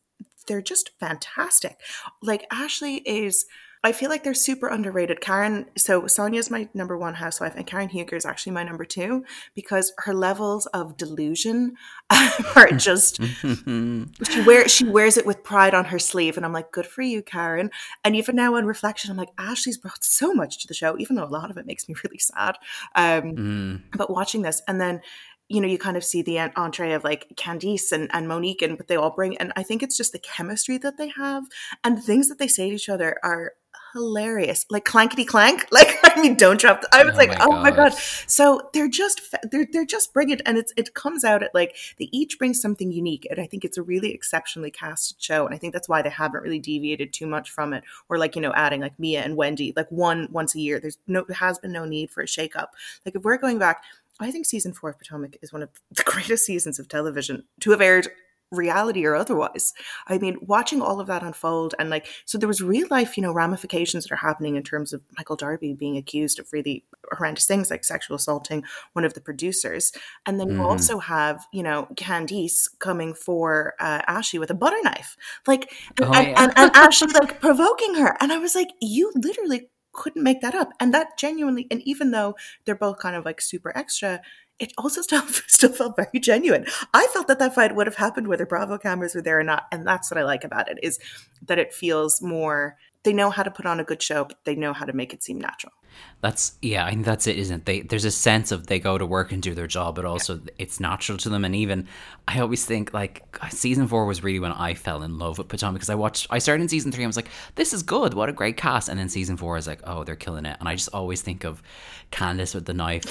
[0.47, 1.81] they're just fantastic.
[2.23, 3.47] Like ashley is
[3.85, 5.21] I feel like they're super underrated.
[5.21, 9.25] Karen, so Sonja's my number one housewife, and Karen Huger is actually my number two
[9.55, 11.75] because her levels of delusion
[12.57, 16.73] are just she wear she wears it with pride on her sleeve, and I'm like,
[16.73, 17.71] good for you, Karen.
[18.03, 21.15] And even now on reflection, I'm like, Ashley's brought so much to the show, even
[21.17, 22.57] though a lot of it makes me really sad.
[22.95, 23.83] Um, Mm.
[23.97, 25.01] but watching this, and then
[25.49, 28.79] you know, you kind of see the entree of like Candiace and, and Monique and
[28.79, 29.37] what they all bring.
[29.37, 31.45] And I think it's just the chemistry that they have
[31.85, 33.53] and the things that they say to each other are
[33.95, 34.67] hilarious.
[34.69, 35.67] Like clankety clank.
[35.75, 36.83] Like I mean, don't drop.
[36.83, 37.95] The, I was oh like, my oh my god.
[38.29, 42.09] So they're just they're they're just brilliant, and it's it comes out at like they
[42.13, 45.59] each bring something unique, and I think it's a really exceptionally casted show, and I
[45.59, 48.53] think that's why they haven't really deviated too much from it, or like you know
[48.55, 50.79] adding like Mia and Wendy like one once a year.
[50.79, 52.69] There's no has been no need for a shakeup.
[53.05, 53.83] Like if we're going back.
[54.21, 57.73] I think season four of Potomac is one of the greatest seasons of television to
[57.73, 58.07] have aired
[58.55, 59.73] reality or otherwise.
[60.07, 63.23] I mean, watching all of that unfold and like, so there was real life, you
[63.23, 67.47] know, ramifications that are happening in terms of Michael Darby being accused of really horrendous
[67.47, 69.93] things like sexual assaulting one of the producers.
[70.27, 70.53] And then mm.
[70.53, 70.67] you mm-hmm.
[70.67, 76.13] also have, you know, Candiace coming for uh, Ashley with a butter knife, like, oh,
[76.13, 76.43] and, yeah.
[76.43, 78.17] and, and Ashley like provoking her.
[78.21, 80.71] And I was like, you literally couldn't make that up.
[80.81, 84.21] And that genuinely, and even though they're both kind of like super extra,
[84.59, 86.67] it also still, still felt very genuine.
[86.93, 89.65] I felt that that fight would have happened whether Bravo cameras were there or not,
[89.73, 90.99] and that's what I like about it is
[91.47, 92.77] that it feels more.
[93.03, 95.13] They know how to put on a good show, but they know how to make
[95.13, 95.75] it seem natural.
[96.21, 97.65] That's yeah, I think that's it, isn't it?
[97.67, 100.41] They there's a sense of they go to work and do their job, but also
[100.59, 101.45] it's natural to them.
[101.45, 101.87] And even
[102.27, 105.49] I always think like uh, season four was really when I fell in love with
[105.49, 107.05] Potomac because I watched I started in season three.
[107.05, 108.89] I was like, this is good, what a great cast.
[108.89, 110.57] And then season four is like, oh, they're killing it.
[110.61, 111.63] And I just always think of
[112.11, 113.05] Candiace with the knife,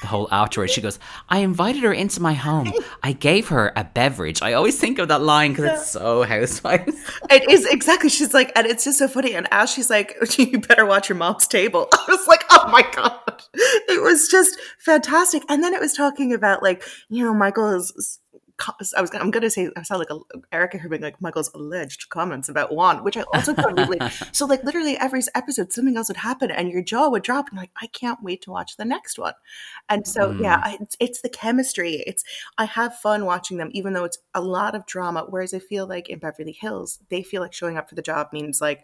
[0.00, 0.72] the whole afterwards.
[0.72, 0.98] She goes,
[1.28, 2.72] I invited her into my home.
[3.02, 4.42] I gave her a beverage.
[4.42, 5.74] I always think of that line because yeah.
[5.74, 6.94] it's so housewives.
[7.30, 8.10] It is exactly.
[8.10, 9.34] She's like, and it's just so funny.
[9.34, 11.88] And as she's like, you better watch your mom's table.
[11.92, 15.42] I was like, oh my god, it was just fantastic.
[15.48, 18.20] And then it was talking about like you know Michael's.
[18.96, 20.18] I was I'm gonna say I sound like a,
[20.50, 24.00] Erika here being like Michael's alleged comments about Juan, which I also really
[24.32, 27.56] so like literally every episode something else would happen and your jaw would drop and
[27.56, 29.34] like I can't wait to watch the next one.
[29.88, 30.40] And so mm.
[30.40, 32.02] yeah, I, it's, it's the chemistry.
[32.04, 32.24] It's
[32.58, 35.26] I have fun watching them even though it's a lot of drama.
[35.28, 38.30] Whereas I feel like in Beverly Hills they feel like showing up for the job
[38.32, 38.82] means like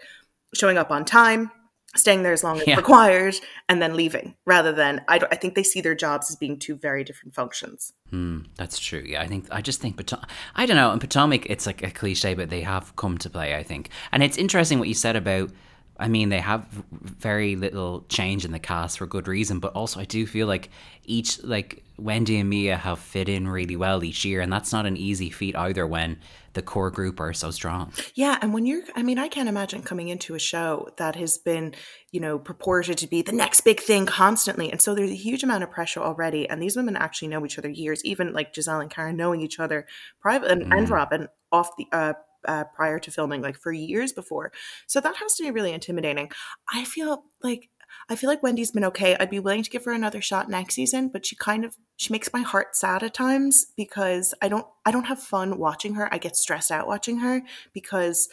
[0.55, 1.51] showing up on time,
[1.97, 2.77] staying there as long as yeah.
[2.77, 3.37] required
[3.69, 6.77] and then leaving rather than I, I think they see their jobs as being two
[6.77, 7.93] very different functions.
[8.11, 9.03] Hmm, that's true.
[9.05, 11.91] Yeah i think i just think Potomac, i don't know in potomac it's like a
[11.91, 13.91] cliche but they have come to play i think.
[14.13, 15.51] And it's interesting what you said about
[15.97, 20.01] I mean, they have very little change in the cast for good reason, but also
[20.01, 20.71] I do feel like
[21.05, 24.87] each, like Wendy and Mia have fit in really well each year, and that's not
[24.87, 26.19] an easy feat either when
[26.55, 27.93] the core group are so strong.
[28.15, 31.39] Yeah, and when you're, I mean, I can't imagine coming into a show that has
[31.39, 31.75] been,
[32.11, 35.43] you know, purported to be the next big thing constantly, and so there's a huge
[35.43, 38.81] amount of pressure already, and these women actually know each other years, even like Gizelle
[38.81, 39.87] and Karen knowing each other
[40.21, 40.77] private and, mm.
[40.77, 42.15] and Robyn off the uh,
[42.47, 44.53] uh, prior to filming, like for years before.
[44.87, 46.31] So that has to be really intimidating.
[46.73, 47.71] I feel like
[48.09, 49.17] I feel like Wendy's been okay.
[49.19, 52.13] I'd be willing to give her another shot next season, but she kind of she
[52.13, 56.13] makes my heart sad at times because I don't I don't have fun watching her.
[56.13, 58.29] I get stressed out watching her because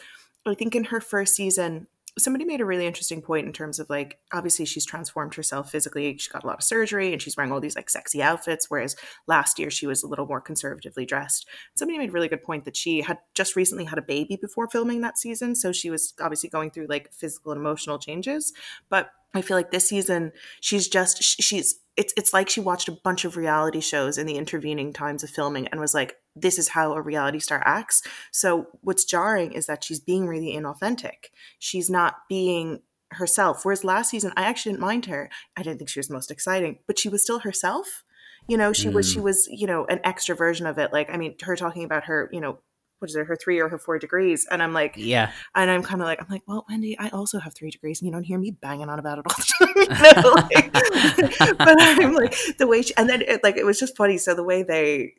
[0.46, 1.86] I think in her first season
[2.18, 6.16] somebody made a really interesting point in terms of like obviously she's transformed herself physically.
[6.18, 8.96] She got a lot of surgery and she's wearing all these like sexy outfits whereas
[9.26, 11.48] last year she was a little more conservatively dressed.
[11.74, 14.68] Somebody made a really good point that she had just recently had a baby before
[14.68, 18.52] filming that season so she was obviously going through like physical and emotional changes.
[18.90, 22.92] But I feel like this season she's just she's it's it's like she watched a
[22.92, 26.68] bunch of reality shows in the intervening times of filming and was like this is
[26.68, 28.02] how a reality star acts.
[28.30, 31.30] So what's jarring is that she's being really inauthentic.
[31.58, 32.80] She's not being
[33.12, 33.64] herself.
[33.64, 35.28] Whereas last season I actually didn't mind her.
[35.56, 38.04] I didn't think she was most exciting, but she was still herself.
[38.48, 38.94] You know, she mm.
[38.94, 39.24] was she mm.
[39.24, 40.92] was, you know, an extra version of it.
[40.92, 42.58] Like I mean, her talking about her, you know,
[43.02, 44.46] what is it, her three or her four degrees.
[44.50, 45.32] And I'm like, yeah.
[45.54, 48.06] And I'm kind of like, I'm like, well, Wendy, I also have three degrees, and
[48.06, 49.68] you don't hear me banging on about it all the time.
[49.82, 50.32] You know?
[50.34, 54.16] like, but I'm like the way she, and then it, like it was just funny.
[54.16, 55.14] So the way they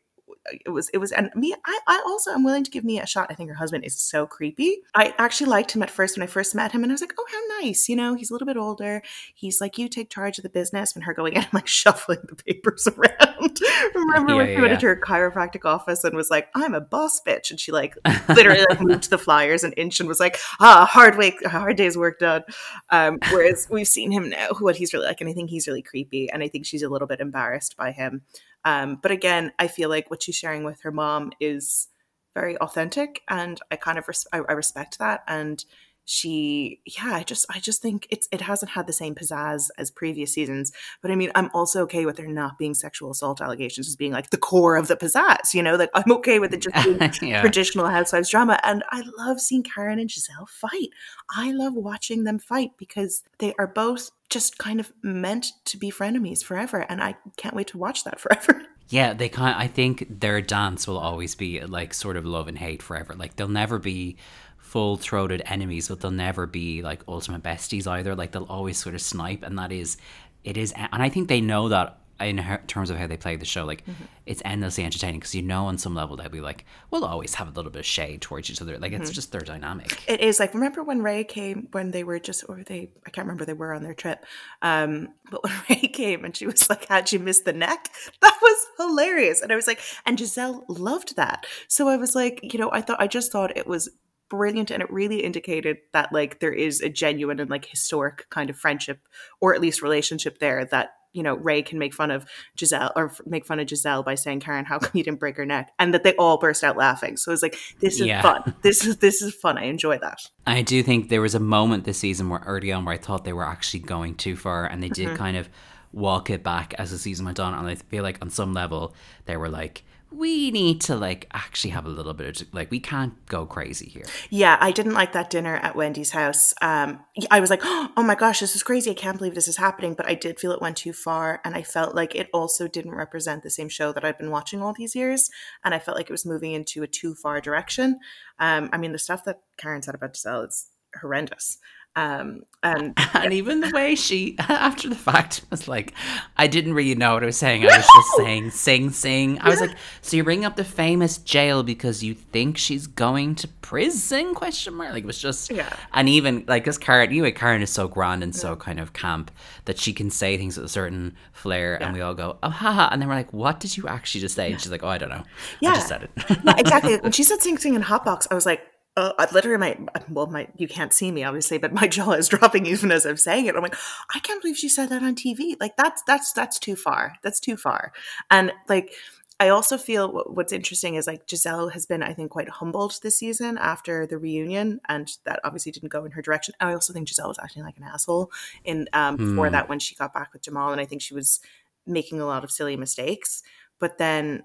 [0.66, 3.08] it was it was and me I, I also am willing to give me a
[3.08, 3.28] shot.
[3.30, 4.80] I think her husband is so creepy.
[4.94, 7.14] I actually liked him at first when i first met him and i was like
[7.18, 9.02] oh how nice you know he's a little bit older.
[9.34, 12.20] He's like you take charge of the business and her going in and like shuffling
[12.28, 13.60] the papers around.
[13.96, 16.82] Remember yeah, when she yeah, went into her chiropractic office and was like i'm a
[16.82, 17.96] boss bitch and she like
[18.30, 21.98] literally like moved the flyers an inch and was like ah hard week hard day's
[21.98, 22.44] work done.
[22.90, 25.82] Um, whereas we've seen him now what he's really like and i think he's really
[25.82, 28.22] creepy and i think she's a little bit embarrassed by him
[28.66, 31.88] um, but again, I feel like what she's sharing with her mom is
[32.34, 35.24] very authentic, and I kind of res- I, I respect that.
[35.28, 35.64] And
[36.06, 39.90] she yeah i just i just think it's it hasn't had the same pizzazz as
[39.90, 43.88] previous seasons but i mean i'm also okay with there not being sexual assault allegations
[43.88, 46.62] as being like the core of the pizzazz you know like i'm okay with it
[46.62, 47.40] just being yeah.
[47.40, 50.90] traditional housewives drama and i love seeing karen and Gizelle fight
[51.32, 55.92] i love watching them fight because they are both just kind of meant to be
[55.92, 59.56] frenemies forever and i can't wait to watch that forever Yeah, they kind.
[59.58, 63.16] I think their dance will always be like sort of love and hate forever.
[63.16, 64.18] Like they'll never be
[64.58, 68.14] full throated enemies, but they'll never be like ultimate besties either.
[68.16, 69.98] Like they'll always sort of snipe, and that is,
[70.44, 73.36] it is, and I think they know that in her, terms of how they play
[73.36, 73.66] the show.
[73.66, 74.04] Like mm-hmm.
[74.26, 77.48] it's endlessly entertaining because you know on some level they'll be like, we'll always have
[77.48, 78.78] a little bit of shade towards each other.
[78.78, 79.02] Like mm-hmm.
[79.02, 80.04] it's just their dynamic.
[80.08, 83.26] It is like remember when Ray came when they were just or they I can't
[83.26, 84.26] remember they were on their trip,
[84.62, 87.90] um, but when Ray came and she was like, "How'd you miss the neck?"
[88.22, 91.46] That was hilarious, and I was like, and Gizelle loved that.
[91.68, 93.90] So I was like, you know, I thought I just thought it was
[94.30, 98.50] brilliant and it really indicated that like there is a genuine and like historic kind
[98.50, 99.00] of friendship
[99.40, 102.26] or at least relationship there that you know, Ray can make fun of
[102.58, 105.46] Gizelle or make fun of Gizelle by saying, Karen, how come you didn't break her
[105.46, 105.72] neck?
[105.80, 107.18] And that they all burst out laughing.
[107.18, 108.22] So it's like, this is yeah.
[108.22, 108.56] fun.
[108.62, 109.58] This is, this is fun.
[109.58, 110.20] I enjoy that.
[110.46, 113.24] I do think there was a moment this season where early on where I thought
[113.24, 115.18] they were actually going too far and they did mm-hmm.
[115.18, 115.50] kind of
[115.92, 117.54] walk it back as the season went on.
[117.54, 118.96] And I feel like on some level
[119.26, 119.84] they were like,
[120.16, 123.88] we need to like actually have a little bit of like we can't go crazy
[123.88, 124.06] here.
[124.30, 126.54] Yeah, I didn't like that dinner at Wendy's house.
[126.62, 127.00] Um,
[127.32, 128.92] I was like, oh my gosh, this is crazy!
[128.92, 129.94] I can't believe this is happening.
[129.94, 132.96] But I did feel it went too far, and I felt like it also didn't
[132.96, 135.30] represent the same show that I've been watching all these years,
[135.64, 138.00] and I felt like it was moving into a too far direction.
[138.40, 140.68] Um, I mean, the stuff that Karen said about Gizelle is
[141.02, 141.58] horrendous.
[141.96, 145.94] Um, and and even the way she after the fact was like,
[146.38, 147.64] I didn't really know what I was saying.
[147.64, 149.40] I was just saying sing sing.
[149.42, 153.36] I was like, so you bring up the famous jail because you think she's going
[153.36, 154.34] to prison?
[154.34, 154.94] Question mark.
[154.94, 155.76] Like it was just yeah.
[155.94, 159.30] And even like this Karen, anyway, Karen is so grand and so kind of camp
[159.66, 161.88] that she can say things with a certain flair, yeah.
[161.88, 164.36] and we all go oh haha, and then we're like, what did you actually just
[164.36, 164.52] say?
[164.52, 165.24] And she's like, oh I don't know.
[165.60, 166.12] Yeah, I just said it.
[166.44, 166.98] yeah, exactly.
[166.98, 168.62] When she said sing sing in Hotbox, I was like
[168.96, 169.78] uh, I literally my
[170.10, 173.18] well my you can't see me obviously but my jaw is dropping even as I'm
[173.18, 173.56] saying it.
[173.56, 173.76] I'm like
[174.14, 177.16] I can't believe she said that on TV like that's that's that's too far.
[177.24, 177.92] That's too far.
[178.30, 178.94] And like
[179.40, 183.18] I also feel what's interesting is like Gizelle has been I think quite humbled this
[183.18, 186.54] season after the reunion and that obviously didn't go in her direction.
[186.60, 188.32] I also think Gizelle was acting like an asshole
[188.64, 189.30] in um, mm.
[189.30, 189.54] before hmm.
[189.54, 191.40] that when she got back with Jamal and I think she was
[191.88, 193.42] making a lot of silly mistakes.
[193.80, 194.44] But then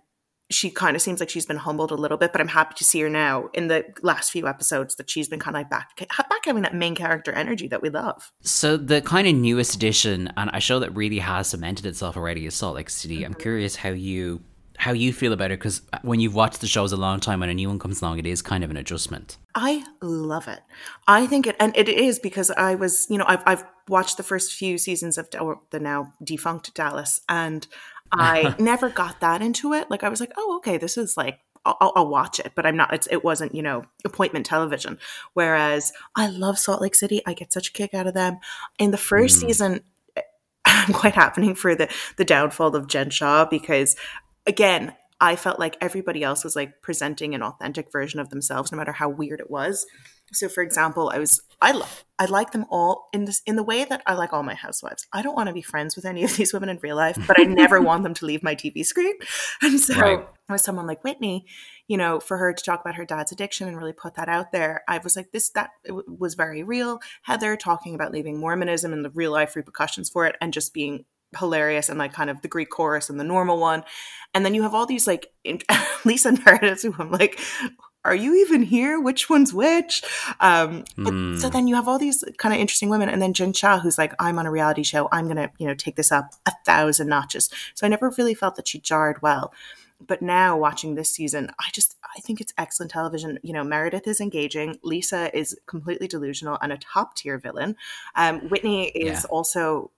[0.50, 2.84] she kind of seems like she's been humbled a little bit, but I'm happy to
[2.84, 5.96] see her now in the last few episodes that she's been kind of like back,
[5.98, 8.32] back having that main character energy that we love.
[8.42, 12.46] So the kind of newest addition, and a show that really has cemented itself already,
[12.46, 13.18] is Salt Lake City.
[13.18, 13.26] Mm-hmm.
[13.26, 14.40] I'm curious how you
[14.78, 17.48] how you feel about it because when you've watched the shows a long time, when
[17.48, 19.37] a new one comes along, it is kind of an adjustment.
[19.56, 20.61] I love it.
[21.08, 24.22] I think it, and it is because I was, you know, I've I've watched the
[24.22, 27.66] first few seasons of the now defunct Dallas, and
[28.12, 29.90] I never got that into it.
[29.90, 32.77] Like I was like, oh, okay, this is like I'll, I'll, watch it, but I'm
[32.77, 32.94] not.
[32.94, 34.99] It's, it wasn't, you know, appointment television.
[35.35, 37.21] Whereas I love Salt Lake City.
[37.27, 38.38] I get such a kick out of them.
[38.79, 39.40] In the first mm.
[39.47, 39.81] season,
[40.64, 43.97] I'm quite happening for the the downfall of Jen Shah because,
[44.47, 48.78] again, I felt like everybody else was like presenting an authentic version of themselves, no
[48.78, 49.85] matter how weird it was.
[50.33, 53.62] So, for example, I was I love I like them all in this in the
[53.62, 55.07] way that I like all my housewives.
[55.12, 57.40] I don't want to be friends with any of these women in real life, but
[57.40, 59.14] I never want them to leave my TV screen.
[59.62, 60.28] And so, right.
[60.48, 61.46] with someone like Whitney,
[61.88, 64.52] you know, for her to talk about her dad's addiction and really put that out
[64.52, 67.00] there, I was like, this that was very real.
[67.22, 71.07] Heather talking about leaving Mormonism and the real life repercussions for it, and just being
[71.37, 73.85] hilarious and like kind of the Greek chorus and the normal one.
[74.35, 75.33] And then you have all these like
[76.05, 77.38] Lisa and Meredith who I'm like,
[78.05, 79.01] are you even here?
[79.01, 80.03] Which one's which?
[80.41, 81.38] Um, mm.
[81.38, 81.53] So hmm.
[81.53, 84.14] then you have all these kind of interesting women, and then Jen Shah, who's like,
[84.19, 85.09] I'm on a reality show.
[85.12, 87.51] I'm gonna, you know, take this up a thousand notches.
[87.75, 89.53] So I never really felt that she jarred well.
[90.01, 93.41] But now watching this season, I just I think it's excellent television.
[93.43, 94.79] You know, Meredith is engaging.
[94.83, 97.77] Lisa is completely delusional and a top tier villain.
[98.14, 99.29] Um, Whitney is yeah.
[99.29, 99.91] also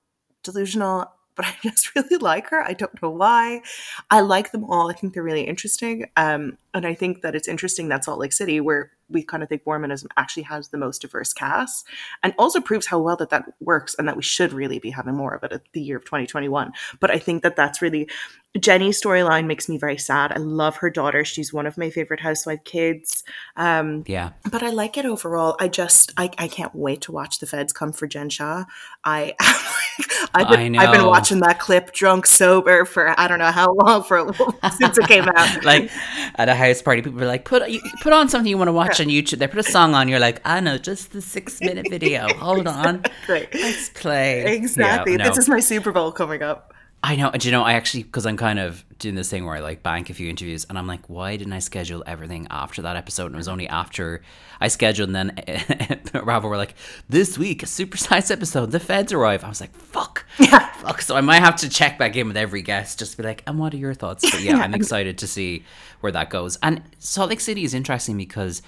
[0.42, 2.62] delusional but I just really like her.
[2.62, 3.62] I don't know why.
[4.10, 4.90] I like them all.
[4.90, 6.06] I think they're really interesting.
[6.16, 9.48] Um, and I think that it's interesting that Salt Lake City, where we kind of
[9.48, 11.86] think Mormonism actually has the most diverse cast,
[12.22, 15.16] and also proves how well that that works, and that we should really be having
[15.16, 16.72] more of it at the year of 2021.
[17.00, 18.08] But I think that that's really
[18.58, 20.32] Jennie's storyline makes me very sad.
[20.32, 23.22] I love her daughter; she's one of my favorite housewife kids.
[23.56, 25.56] Um, yeah, but I like it overall.
[25.60, 28.64] I just I, I can't wait to watch the feds come for Jen Shah.
[29.04, 29.34] I
[30.34, 34.02] I've been, I've been watching that clip drunk sober for I don't know how long
[34.02, 34.32] for
[34.78, 35.64] since it came out.
[35.64, 35.88] like
[36.34, 37.62] at a house party, people were like, "Put
[38.00, 40.08] put on something you want to watch on YouTube." They put a song on.
[40.08, 42.26] You're like, "I know, just the six minute video.
[42.34, 45.12] Hold on, let's play." Exactly.
[45.12, 45.24] Yeah, no.
[45.28, 46.69] This is my Super Bowl coming up.
[47.02, 47.30] I know.
[47.30, 47.62] Do you know?
[47.62, 50.28] I actually because I'm kind of doing this thing where I like bank a few
[50.28, 53.26] interviews, and I'm like, why didn't I schedule everything after that episode?
[53.26, 54.20] And it was only after
[54.60, 56.74] I scheduled, and then Bravo were like,
[57.08, 58.70] this week a supersized episode.
[58.70, 59.44] The feds arrive.
[59.44, 60.66] I was like, fuck, Yeah.
[60.74, 61.00] fuck.
[61.00, 63.42] So I might have to check back in with every guest, just to be like,
[63.46, 64.30] and what are your thoughts?
[64.30, 65.64] But yeah, I'm excited to see
[66.00, 66.58] where that goes.
[66.62, 68.60] And Salt Lake City is interesting because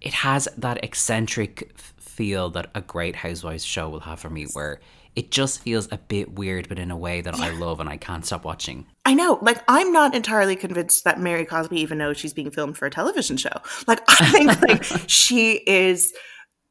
[0.00, 1.70] it has that eccentric
[2.12, 4.80] feel that a great housewives show will have for me where
[5.14, 7.96] it just feels a bit weird but in a way that i love and i
[7.96, 9.38] can't stop watching I know.
[9.42, 12.90] Like, I'm not entirely convinced that Mary Cosby even knows she's being filmed for a
[12.90, 13.50] television show.
[13.88, 16.12] Like, I think like she is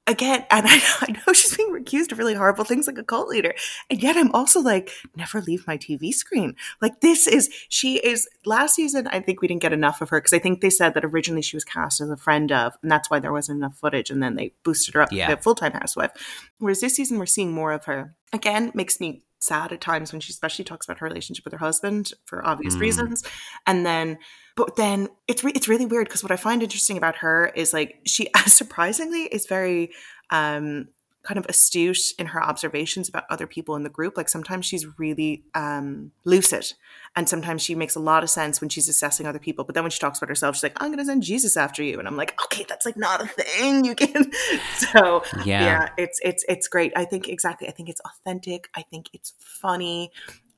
[0.07, 3.27] again, and I, I know she's being accused of really horrible things like a cult
[3.29, 3.53] leader,
[3.89, 6.55] and yet I'm also like, never leave my TV screen.
[6.81, 8.27] Like, this is she is.
[8.45, 10.93] Last season, I think we didn't get enough of her because I think they said
[10.95, 13.77] that originally she was cast as a friend of, and that's why there wasn't enough
[13.77, 15.27] footage, and then they boosted her up Yeah.
[15.27, 16.11] to a full time housewife.
[16.57, 18.15] Whereas this season, we're seeing more of her.
[18.33, 21.57] Again, makes me sad at times when she especially talks about her relationship with her
[21.57, 22.79] husband for obvious Mm.
[22.81, 23.23] reasons
[23.65, 24.19] and then
[24.55, 27.73] but then it's re- it's really weird because what i find interesting about her is
[27.73, 29.91] like she surprisingly is very
[30.29, 30.87] um
[31.23, 34.17] kind of astute in her observations about other people in the group.
[34.17, 36.73] Like sometimes she's really um lucid
[37.15, 39.63] and sometimes she makes a lot of sense when she's assessing other people.
[39.63, 41.99] But then when she talks about herself she's like i'm gonna send jesus after you.
[41.99, 43.85] And i'm like okay that's like not a thing.
[43.85, 44.31] You can
[44.77, 45.63] so Yeah.
[45.63, 46.91] yeah it's it's it's great.
[46.95, 48.69] I think exactly i think it's authentic.
[48.75, 50.11] I think it's funny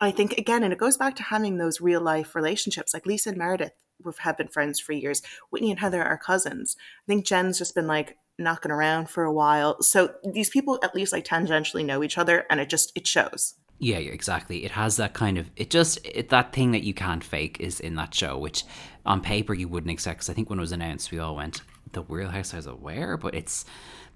[0.04, 2.94] i think again and it goes back to having those real life relationships.
[2.94, 3.74] Like lisa and meredith
[4.04, 5.22] we've- been friends for years.
[5.50, 6.76] Whitney and heather are cousins.
[6.78, 9.82] I think jen's just been like knocking around for a while.
[9.82, 13.56] So these people at least like tangentially know each other and it just it shows.
[13.80, 14.66] Yeah yeah, exactly.
[14.66, 17.80] It has that kind of it just it, that thing that you can't fake is
[17.80, 18.64] in that show which
[19.06, 20.18] on paper you wouldn't expect.
[20.20, 23.18] Because i think when it was announced we all went the real housewives of where
[23.18, 23.66] but it's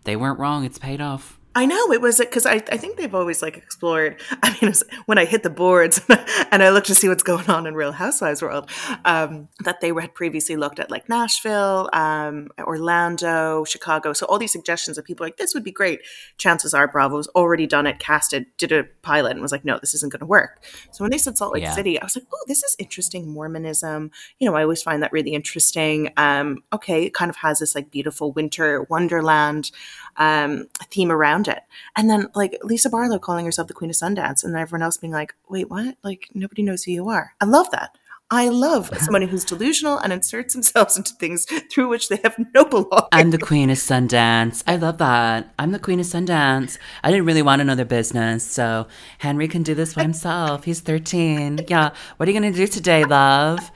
[0.04, 0.64] they weren't wrong.
[0.66, 4.22] It's paid off I know it was because I, I think they've always like explored.
[4.44, 6.00] I mean, was when I hit the boards
[6.52, 8.70] and I looked to see what's going on in Real Housewives world,
[9.06, 14.14] um, that they had previously looked at like Nashville, um, Orlando, Chicago.
[14.14, 16.02] So all these suggestions of people like this would be great.
[16.38, 19.96] Chances are Bravo's already done it, casted, did a pilot, and was like, no, this
[19.96, 20.64] isn't going to work.
[20.92, 21.74] So when they said Salt Lake Yeah.
[21.74, 23.28] City, I was like, oh, this is interesting.
[23.28, 24.12] Mormonism.
[24.38, 26.14] You know, I always find that really interesting.
[26.18, 29.72] Um, okay, it kind of has this like beautiful winter wonderland
[30.18, 31.64] um, theme around it.
[31.96, 34.98] And then like Lisa Barlow calling herself the Queen of Sundance, and then everyone else
[34.98, 35.98] being like, "Wait, what?
[36.04, 37.98] Like nobody knows who you are." I love that.
[38.30, 42.66] I love somebody who's delusional and inserts themselves into things through which they have no
[42.66, 43.08] belonging.
[43.14, 44.64] I'm the queen of Sundance.
[44.68, 45.54] I love that.
[45.58, 46.78] I'm the queen of Sundance.
[47.04, 48.88] I didn't really want another business, so
[49.20, 50.66] Henry can do this by himself.
[50.66, 51.66] He's 13.
[51.70, 51.92] Yeah.
[52.18, 53.72] What are you going to do today, love?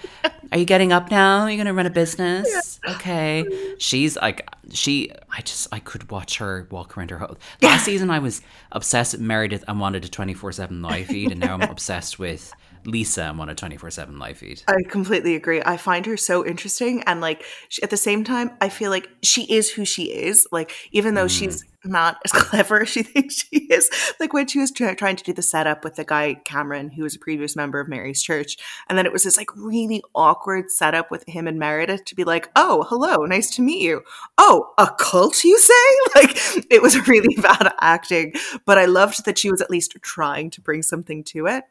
[0.51, 1.43] Are you getting up now?
[1.43, 2.81] Are you going to run a business?
[2.89, 3.45] Okay.
[3.77, 7.37] She's like, she, I just, I could watch her walk around her house.
[7.61, 8.41] Last season, I was
[8.73, 12.53] obsessed with Meredith and wanted a 24 7 live feed, and now I'm obsessed with
[12.85, 14.63] Lisa and want a 24 7 live feed.
[14.67, 15.61] I completely agree.
[15.63, 17.03] I find her so interesting.
[17.03, 20.47] And like she, at the same time, I feel like she is who she is.
[20.51, 21.91] Like, even though she's mm.
[21.91, 25.23] not as clever as she thinks she is, like when she was try- trying to
[25.23, 28.57] do the setup with the guy Cameron, who was a previous member of Mary's church.
[28.89, 32.23] And then it was this like really awkward setup with him and Meredith to be
[32.23, 34.01] like, oh, hello, nice to meet you.
[34.37, 35.73] Oh, a cult, you say?
[36.15, 36.31] Like,
[36.69, 38.33] it was really bad acting.
[38.65, 41.63] But I loved that she was at least trying to bring something to it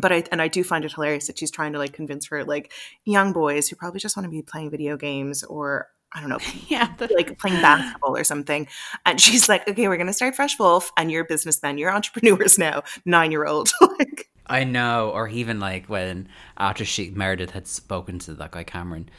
[0.00, 2.44] but I and I do find it hilarious that she's trying to like convince her
[2.44, 2.72] like
[3.04, 6.38] young boys who probably just want to be playing video games or I don't know,
[6.68, 6.92] Yeah.
[6.98, 8.66] like playing basketball or something.
[9.04, 12.82] And she's like, "Okay, we're gonna start Fresh Wolf, and you're businessmen, you're entrepreneurs now,
[13.04, 18.18] nine year old." like, I know, or even like when after she Meredith had spoken
[18.20, 19.10] to that guy Cameron,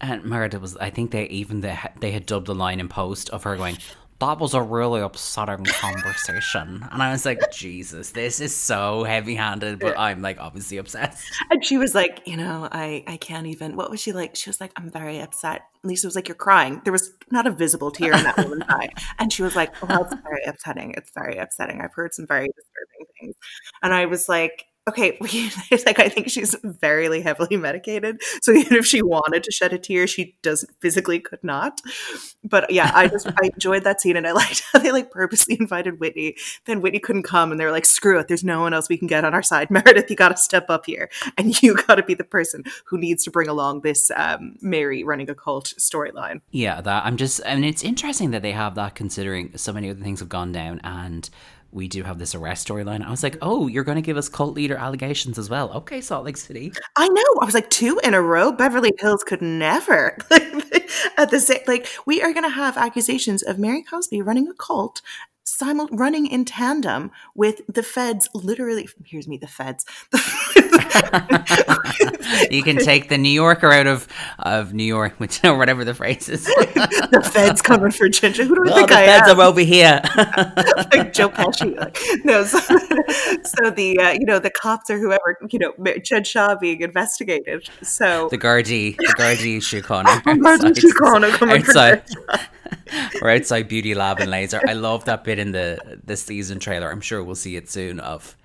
[0.00, 3.30] and Meredith was, I think they even they they had dubbed the line in post
[3.30, 3.78] of her going,
[4.20, 9.34] "That was a really upsetting conversation," and I was like, Jesus, this is so heavy
[9.34, 11.24] handed, but I'm like obviously obsessed.
[11.50, 14.36] and she was like, "You know, I I can't even." What was she like?
[14.36, 17.50] She was like, "I'm very upset." Lisa was like, "You're crying." There was not a
[17.50, 20.94] visible tear in that woman's eye, and she was like, "Oh, it's very upsetting.
[20.96, 21.80] It's very upsetting.
[21.80, 23.34] I've heard some very disturbing things,"
[23.82, 24.66] and I was like.
[24.88, 28.20] Okay, like I think she's very heavily medicated.
[28.40, 31.80] So even if she wanted to shed a tear, she doesn't physically could not.
[32.42, 35.58] But yeah, I just I enjoyed that scene and I liked how they like purposely
[35.60, 36.36] invited Whitney.
[36.64, 38.96] Then Whitney couldn't come and they were like, screw it, there's no one else we
[38.96, 39.70] can get on our side.
[39.70, 41.10] Meredith, you gotta step up here.
[41.36, 45.28] And you gotta be the person who needs to bring along this um, Mary running
[45.28, 46.40] a cult storyline.
[46.50, 49.90] Yeah, that I'm just, I mean, it's interesting that they have that considering so many
[49.90, 51.28] other things have gone down and.
[51.72, 53.04] We do have this arrest storyline.
[53.04, 55.70] I was like, oh, you're going to give us cult leader allegations as well.
[55.72, 56.72] Okay, Salt Lake City.
[56.96, 57.22] I know.
[57.40, 58.52] I was like two in a row.
[58.52, 60.16] Beverly Hills could never.
[61.16, 64.54] At the same, like we are going to have accusations of Mary Cosby running a
[64.54, 65.00] cult,
[65.44, 69.84] simul- running in tandem with the feds literally here's me the feds
[72.50, 75.94] you can take the New Yorker out of of New York, which or whatever the
[75.94, 76.44] phrase is.
[76.44, 78.44] the feds coming for Ginger.
[78.44, 79.40] Who do I oh, think the I feds am?
[79.40, 80.00] are over here.
[80.92, 81.76] like Joe Pesci.
[81.76, 85.72] Like, no, so, so the uh, you know the cops or whoever you know
[86.04, 87.68] Jen Shah being investigated.
[87.82, 90.22] So the Gardaí, the Gardaí Síochána.
[90.22, 92.02] Gardaí Síochána coming for outside.
[93.20, 94.60] We're outside Beauty Lab and Laser.
[94.66, 96.90] I love that bit in the the season trailer.
[96.90, 98.00] I'm sure we'll see it soon.
[98.00, 98.36] Of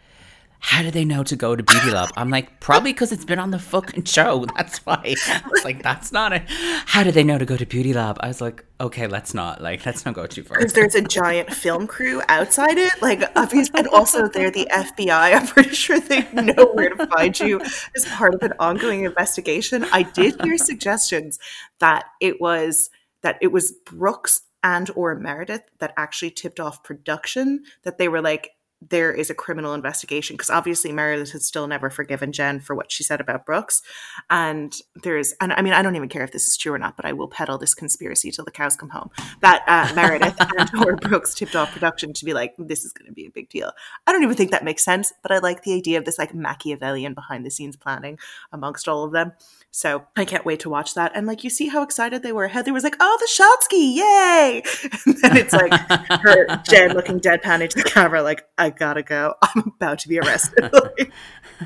[0.65, 2.09] how do they know to go to Beauty Lab?
[2.17, 4.47] I'm like, probably because it's been on the fucking show.
[4.57, 5.15] That's why.
[5.27, 6.41] I was like, that's not it.
[6.47, 8.17] How do they know to go to Beauty Lab?
[8.19, 9.61] I was like, okay, let's not.
[9.61, 10.57] Like, let's not go too far.
[10.57, 15.35] Because there's a giant film crew outside it, like obviously, and also they're the FBI.
[15.35, 17.61] I'm pretty sure they know where to find you
[17.95, 19.85] as part of an ongoing investigation.
[19.93, 21.37] I did hear suggestions
[21.79, 22.89] that it was
[23.21, 28.21] that it was Brooks and or Meredith that actually tipped off production that they were
[28.21, 28.49] like
[28.81, 32.91] there is a criminal investigation because obviously Meredith has still never forgiven Jen for what
[32.91, 33.81] she said about Brooks.
[34.29, 36.95] And there's, and I mean, I don't even care if this is true or not,
[36.95, 39.09] but I will peddle this conspiracy till the cows come home
[39.41, 43.07] that uh, Meredith and or Brooks tipped off production to be like, this is going
[43.07, 43.71] to be a big deal.
[44.05, 46.33] I don't even think that makes sense, but I like the idea of this like
[46.33, 48.19] Machiavellian behind the scenes planning
[48.51, 49.33] amongst all of them.
[49.71, 51.11] So I can't wait to watch that.
[51.15, 52.47] And like you see how excited they were.
[52.47, 54.63] Heather was like, "Oh, the Shotsky, yay!"
[55.05, 55.73] And then it's like
[56.21, 59.35] her Jen looking deadpan into the camera, like, "I gotta go.
[59.41, 60.71] I'm about to be arrested."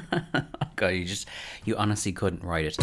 [0.75, 1.27] God, you just
[1.65, 2.77] you honestly couldn't write it.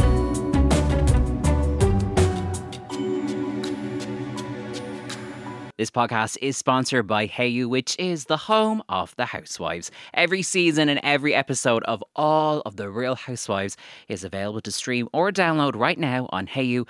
[5.78, 9.90] This podcast is sponsored by Hayu, which is the home of the Housewives.
[10.14, 13.76] Every season and every episode of all of the Real Housewives
[14.08, 16.86] is available to stream or download right now on Hayu.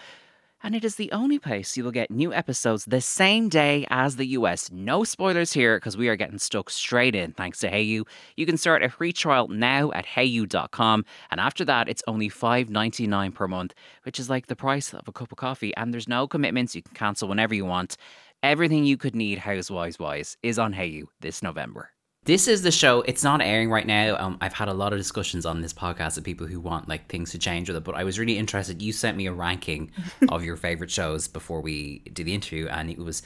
[0.66, 4.16] And it is the only place you will get new episodes the same day as
[4.16, 4.68] the US.
[4.72, 8.02] No spoilers here because we are getting stuck straight in thanks to Hayu.
[8.34, 13.32] You can start a free trial now at hayu.com And after that, it's only $5.99
[13.32, 15.72] per month, which is like the price of a cup of coffee.
[15.76, 16.74] And there's no commitments.
[16.74, 17.96] You can cancel whenever you want.
[18.42, 21.90] Everything you could need housewives wise is on Hayu this November.
[22.26, 23.02] This is the show.
[23.02, 24.16] It's not airing right now.
[24.18, 27.06] Um, I've had a lot of discussions on this podcast with people who want like
[27.06, 28.82] things to change with it, but I was really interested.
[28.82, 29.92] You sent me a ranking
[30.30, 33.22] of your favorite shows before we did the interview, and it was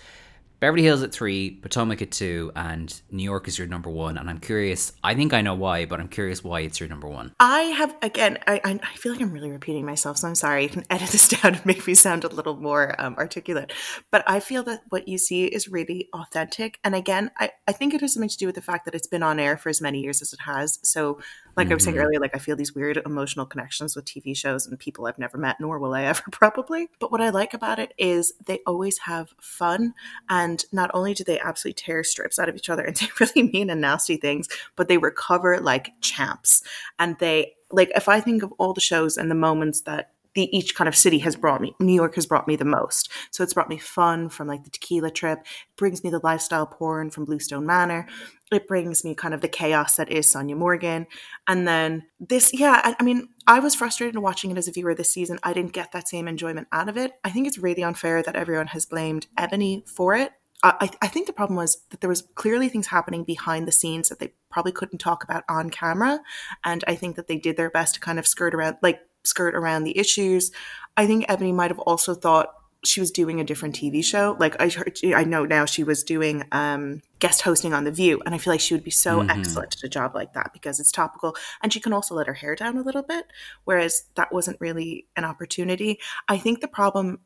[0.60, 4.18] Beverly Hills at three, Potomac at two, and New York is your number one.
[4.18, 4.92] And I'm curious.
[5.02, 7.32] I think I know why, but I'm curious why it's your number one.
[7.40, 8.38] I have again.
[8.46, 10.64] I I feel like I'm really repeating myself, so I'm sorry.
[10.64, 13.72] You can edit this down and make me sound a little more um, articulate.
[14.10, 16.78] But I feel that what you see is really authentic.
[16.84, 19.08] And again, I I think it has something to do with the fact that it's
[19.08, 20.78] been on air for as many years as it has.
[20.82, 21.20] So
[21.56, 21.72] like mm-hmm.
[21.72, 24.78] I was saying earlier, like I feel these weird emotional connections with TV shows and
[24.78, 26.88] people I've never met, nor will I ever probably.
[26.98, 29.94] But what I like about it is they always have fun.
[30.28, 33.50] And not only do they absolutely tear strips out of each other and say really
[33.50, 36.62] mean and nasty things, but they recover like champs.
[36.98, 40.56] And they, like, if I think of all the shows and the moments that the
[40.56, 41.74] each kind of city has brought me.
[41.80, 43.10] New York has brought me the most.
[43.30, 45.40] So it's brought me fun from like the tequila trip.
[45.40, 48.06] It brings me the lifestyle porn from Bluestone Manor.
[48.52, 51.06] It brings me kind of the chaos that is Sonja Morgan.
[51.46, 54.94] And then this, yeah, I, I mean, I was frustrated watching it as a viewer
[54.94, 55.38] this season.
[55.42, 57.12] I didn't get that same enjoyment out of it.
[57.24, 60.32] I think it's really unfair that everyone has blamed Eboni for it.
[60.62, 64.10] I, I think the problem was that there was clearly things happening behind the scenes
[64.10, 66.20] that they probably couldn't talk about on camera,
[66.64, 69.54] and I think that they did their best to kind of skirt around, like skirt
[69.54, 70.50] around the issues.
[70.96, 72.54] I think Eboni might have also thought
[72.84, 74.36] she was doing a different TV show.
[74.38, 78.22] Like I heard, I know now she was doing um, guest hosting on The View,
[78.24, 79.30] and I feel like she would be so mm-hmm.
[79.30, 82.34] excellent at a job like that because it's topical, and she can also let her
[82.34, 83.26] hair down a little bit.
[83.64, 85.98] Whereas that wasn't really an opportunity.
[86.28, 87.20] I think the problem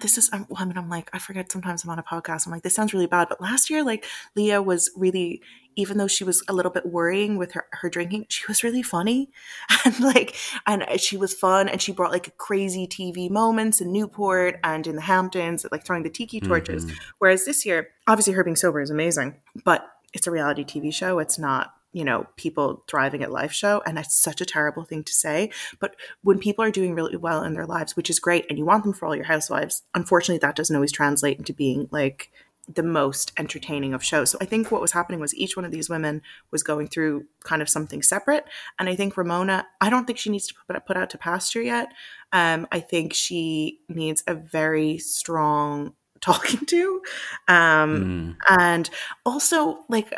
[0.00, 2.52] this is I'm, I mean I'm like I forget sometimes I'm on a podcast I'm
[2.52, 4.04] like this sounds really bad but last year like
[4.36, 5.40] Leah was really
[5.76, 8.82] even though she was a little bit worrying with her her drinking she was really
[8.82, 9.30] funny
[9.84, 14.58] and like and she was fun and she brought like crazy TV moments in Newport
[14.64, 16.96] and in the Hamptons like throwing the tiki torches mm-hmm.
[17.18, 21.18] whereas this year obviously her being sober is amazing but it's a reality TV show
[21.18, 23.82] it's not you know, people thriving at life show.
[23.84, 25.50] And that's such a terrible thing to say.
[25.80, 28.64] But when people are doing really well in their lives, which is great, and you
[28.64, 32.30] want them for all your housewives, unfortunately, that doesn't always translate into being like
[32.74, 34.30] the most entertaining of shows.
[34.30, 37.26] So I think what was happening was each one of these women was going through
[37.44, 38.44] kind of something separate.
[38.78, 41.62] And I think Ramona, I don't think she needs to put, put out to pasture
[41.62, 41.88] yet.
[42.32, 47.02] Um, I think she needs a very strong talking to.
[47.48, 48.60] Um, mm.
[48.60, 48.90] And
[49.24, 50.12] also, like,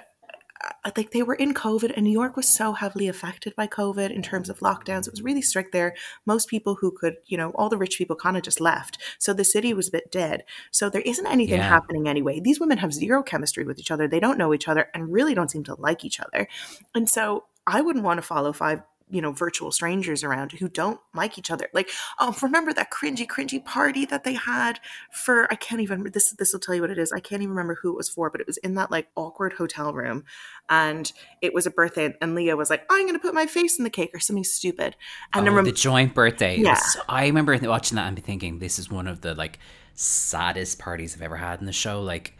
[0.96, 4.22] like they were in COVID, and New York was so heavily affected by COVID in
[4.22, 5.06] terms of lockdowns.
[5.06, 5.94] It was really strict there.
[6.26, 8.98] Most people who could, you know, all the rich people kind of just left.
[9.18, 10.44] So the city was a bit dead.
[10.70, 11.68] So there isn't anything Yeah.
[11.68, 12.40] happening anyway.
[12.40, 14.06] These women have zero chemistry with each other.
[14.06, 16.48] They don't know each other and really don't seem to like each other.
[16.94, 18.82] And so I wouldn't want to follow five
[19.12, 21.88] you know virtual strangers around who don't like each other like
[22.18, 24.80] oh remember that cringy cringy party that they had
[25.12, 27.54] for i can't even this this will tell you what it is i can't even
[27.54, 30.24] remember who it was for but it was in that like awkward hotel room
[30.68, 33.84] and it was a birthday and leah was like i'm gonna put my face in
[33.84, 34.96] the cake or something stupid
[35.34, 36.56] and oh, I rem- the joint birthday.
[36.56, 36.72] Yeah.
[36.72, 39.58] was- I remember watching that and be thinking this is one of the like
[39.94, 42.02] saddest parties I've ever had in the show.
[42.02, 42.36] Like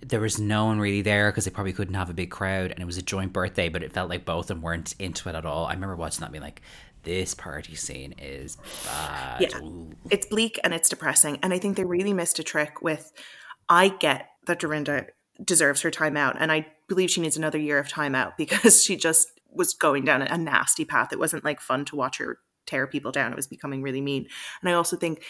[0.00, 2.80] there was no one really there because they probably couldn't have a big crowd, and
[2.80, 5.34] it was a joint birthday, but it felt like both of them weren't into it
[5.34, 5.66] at all.
[5.66, 6.62] I remember watching that being like,
[7.02, 9.58] "This party scene is bad." Yeah.
[9.62, 9.94] Ooh.
[10.10, 11.38] it's bleak and it's depressing.
[11.42, 13.12] And I think they really missed a trick with
[13.68, 15.06] I get that Dorinda
[15.44, 16.36] deserves her time out.
[16.38, 20.04] And I believe she needs another year of time out because she just was going
[20.04, 21.12] down a nasty path.
[21.12, 23.32] It wasn't like fun to watch her tear people down.
[23.32, 24.26] It was becoming really mean.
[24.60, 25.22] And I also think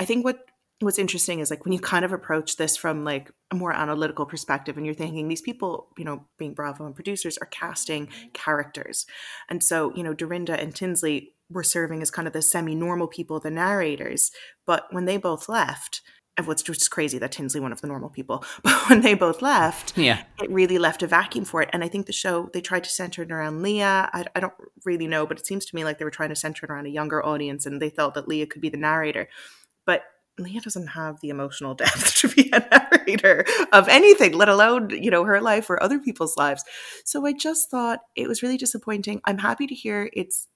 [0.00, 0.38] I think what
[0.80, 4.26] what's interesting is like when you kind of approach this from like a more analytical
[4.26, 8.28] perspective and you're thinking these people, you know, being Bravo and producers are casting mm-hmm.
[8.32, 9.06] characters.
[9.48, 13.40] And so, you know, Dorinda and Tinsley were serving as kind of the semi-normal people,
[13.40, 14.30] the narrators.
[14.66, 16.02] But when they both left,
[16.36, 19.42] and what's just crazy that Tinsley one of the normal people, but when they both
[19.42, 20.22] left, Yeah.
[20.40, 21.70] it really left a vacuum for it.
[21.72, 24.08] And I think the show they tried to center it around Leah.
[24.12, 24.54] I, I don't
[24.84, 26.86] really know, but it seems to me like they were trying to center it around
[26.86, 29.28] a younger audience, and they felt that Leah could be the narrator.
[29.84, 30.02] But
[30.38, 35.10] Leah doesn't have the emotional depth to be a narrator of anything, let alone you
[35.10, 36.64] know her life or other people's lives.
[37.04, 39.20] So I just thought it was really disappointing.
[39.24, 40.48] I'm happy to hear it's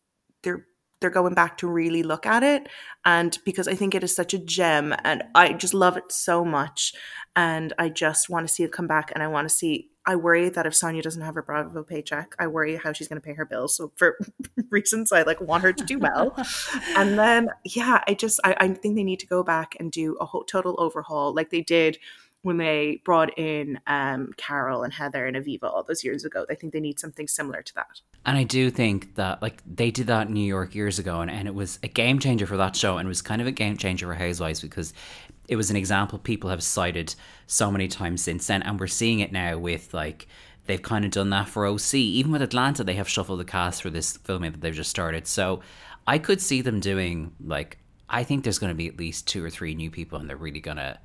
[0.43, 0.67] they're
[1.03, 2.69] they're going back to really look at it
[3.05, 6.45] and because I think it is such a gem and I just love it so
[6.45, 6.95] much
[7.37, 10.17] and I just want to see it come back and I want to see I
[10.17, 13.25] worry that if Sonja doesn't have her Bravo paycheck, I worry how she's going to
[13.25, 13.77] pay her bills.
[13.77, 14.19] So for
[14.71, 16.35] reasons I like want her to do well.
[16.97, 20.17] and then yeah, I just I, I think they need to go back and do
[20.21, 21.99] a whole total overhaul like they did
[22.43, 26.45] when they brought in um, Carol and Heather and Aviva all those years ago.
[26.51, 28.01] I think they need something similar to that.
[28.25, 31.31] And I do think that like they did that in New York years ago and,
[31.31, 33.53] and it was a game changer for that show and it was kind of a
[33.53, 34.93] game changer for Housewives because
[35.49, 37.15] it was an example people have cited
[37.47, 40.29] so many times since then and we're seeing it now with like
[40.67, 41.95] they've kind of done that for OC.
[41.95, 45.27] Even with Atlanta they have shuffled the cast for this filming that they've just started.
[45.27, 45.61] So
[46.07, 49.51] I could see them doing like I think there's gonna be at least two or
[49.51, 51.01] three new people and they're really gonna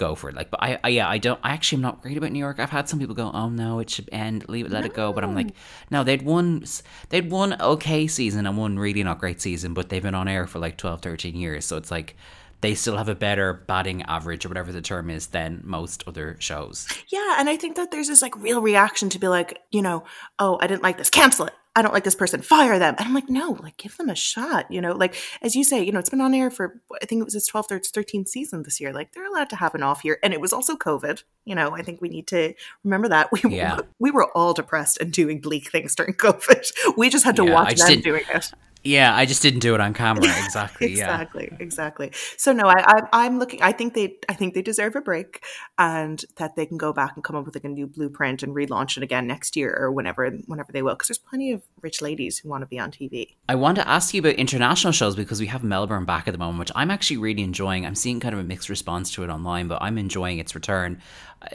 [0.00, 0.34] go for it.
[0.34, 1.38] Like, but I, I, yeah, I don't.
[1.44, 2.58] I actually am not worried about New York.
[2.58, 4.48] I've had some people go, "Oh no, it should end.
[4.48, 5.52] Leave it, let it go." But I'm like,
[5.90, 6.64] no, they'd won,
[7.10, 10.46] they'd won okay season and one really not great season, but they've been on air
[10.46, 12.16] for like 12, 13 years, so it's like
[12.62, 16.36] they still have a better batting average or whatever the term is than most other
[16.40, 16.88] shows.
[17.08, 20.04] Yeah, and I think that there's this like real reaction to be like, you know,
[20.38, 21.54] oh, I didn't like this, cancel it.
[21.76, 22.96] I don't like this person, fire them.
[22.98, 24.70] And I'm like, no, like give them a shot.
[24.70, 27.20] You know, like as you say, you know, it's been on air for I think
[27.20, 28.92] it was its 12th or its 13th season this year.
[28.92, 31.22] Like they're allowed to have an off year, and it was also COVID.
[31.44, 32.54] You know, I think we need to
[32.84, 33.80] remember that we Yeah.
[34.00, 36.96] we were all depressed and doing bleak things during COVID.
[36.96, 38.52] We just had to Yeah, watch them doing it.
[38.82, 40.26] Yeah, I just didn't do it on camera.
[40.50, 40.88] Exactly.
[40.88, 41.04] yeah.
[41.04, 44.96] exactly exactly so no I, I i'm looking i think they i think they deserve
[44.96, 45.44] a break
[45.78, 48.54] and that they can go back and come up with like a new blueprint and
[48.54, 52.02] relaunch it again next year or whenever whenever they will because there's plenty of rich
[52.02, 55.16] ladies who want to be on tv I want to ask you about international shows
[55.16, 57.84] because we have Melbourne back at the moment, which I'm actually really enjoying.
[57.84, 61.02] I'm seeing kind of a mixed response to it online, but I'm enjoying its return.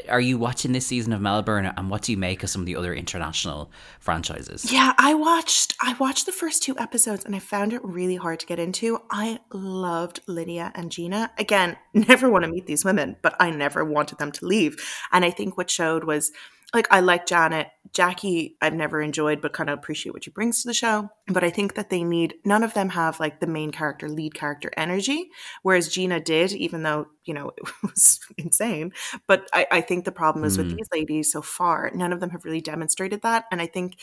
[0.10, 2.66] Are you watching this season of Melbourne, and what do you make of some of
[2.66, 3.72] the other international
[4.02, 4.70] franchises?
[4.72, 8.40] yeah i watched i watched the first two episodes and i found it really hard
[8.40, 13.16] to get into i loved lydia and gina again never want to meet these women
[13.22, 14.76] but i never wanted them to leave
[15.12, 16.32] and i think what showed was
[16.74, 17.70] like I like Janet.
[17.94, 21.10] Jackie, I've never enjoyed, but kind of appreciate what she brings to the show.
[21.28, 24.34] But I think that they need none of them have like the main character, lead
[24.34, 25.30] character energy,
[25.64, 28.92] whereas Gina did, even though you know it was insane.
[29.26, 30.76] But I, I think the problem is with Mm.
[30.76, 33.46] these ladies so far, none of them have really demonstrated that.
[33.52, 33.96] And I think,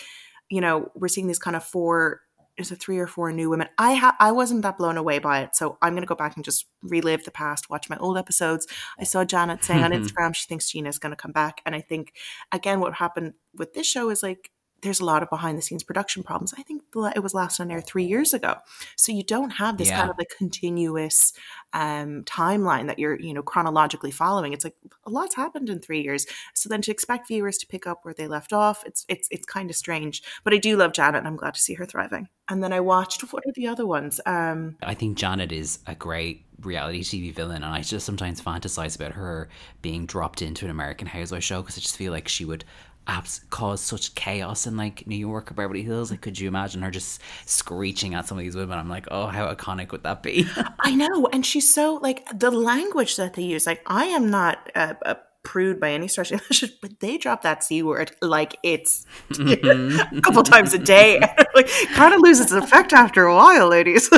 [0.48, 2.22] you know, we're seeing these kind of four
[2.59, 3.68] is it three or four new women?
[3.78, 6.44] I ha- I wasn't that blown away by it, so I'm gonna go back and
[6.44, 8.66] just relive the past, watch my old episodes.
[8.98, 12.12] I saw Janet saying on Instagram she thinks Gina's gonna come back, and I think
[12.53, 14.50] again what happened with this show is like
[14.82, 16.52] there's a lot of behind the scenes production problems.
[16.58, 18.56] I think it was last on air three years ago,
[18.96, 19.98] so you don't have this Yeah.
[19.98, 21.32] kind of like continuous
[21.72, 24.52] um, timeline that you're you know chronologically following.
[24.52, 27.86] It's like a lot's happened in three years, so then to expect viewers to pick
[27.86, 30.22] up where they left off, it's it's it's kind of strange.
[30.44, 32.28] But I do love Janet, and I'm glad to see her thriving.
[32.48, 34.20] And then I watched what are the other ones?
[34.26, 38.96] Um, I think Janet is a great reality TV villain, and I just sometimes fantasize
[38.96, 39.48] about her
[39.80, 42.64] being dropped into an American Housewives show because I just feel like she would
[43.07, 46.11] abs- caused such chaos in like New York or Beverly Hills.
[46.11, 48.78] Like, could you imagine her just screeching at some of these women?
[48.78, 50.46] I'm like, oh, how iconic would that be?
[50.80, 53.66] I know, and she's so like the language that they use.
[53.66, 57.42] Like, I am not a, a prude by any stretch of imagination, but they drop
[57.42, 60.16] that c word like it's mm-hmm.
[60.18, 61.20] a couple times a day.
[61.55, 64.09] like, kind of loses its effect after a while, ladies.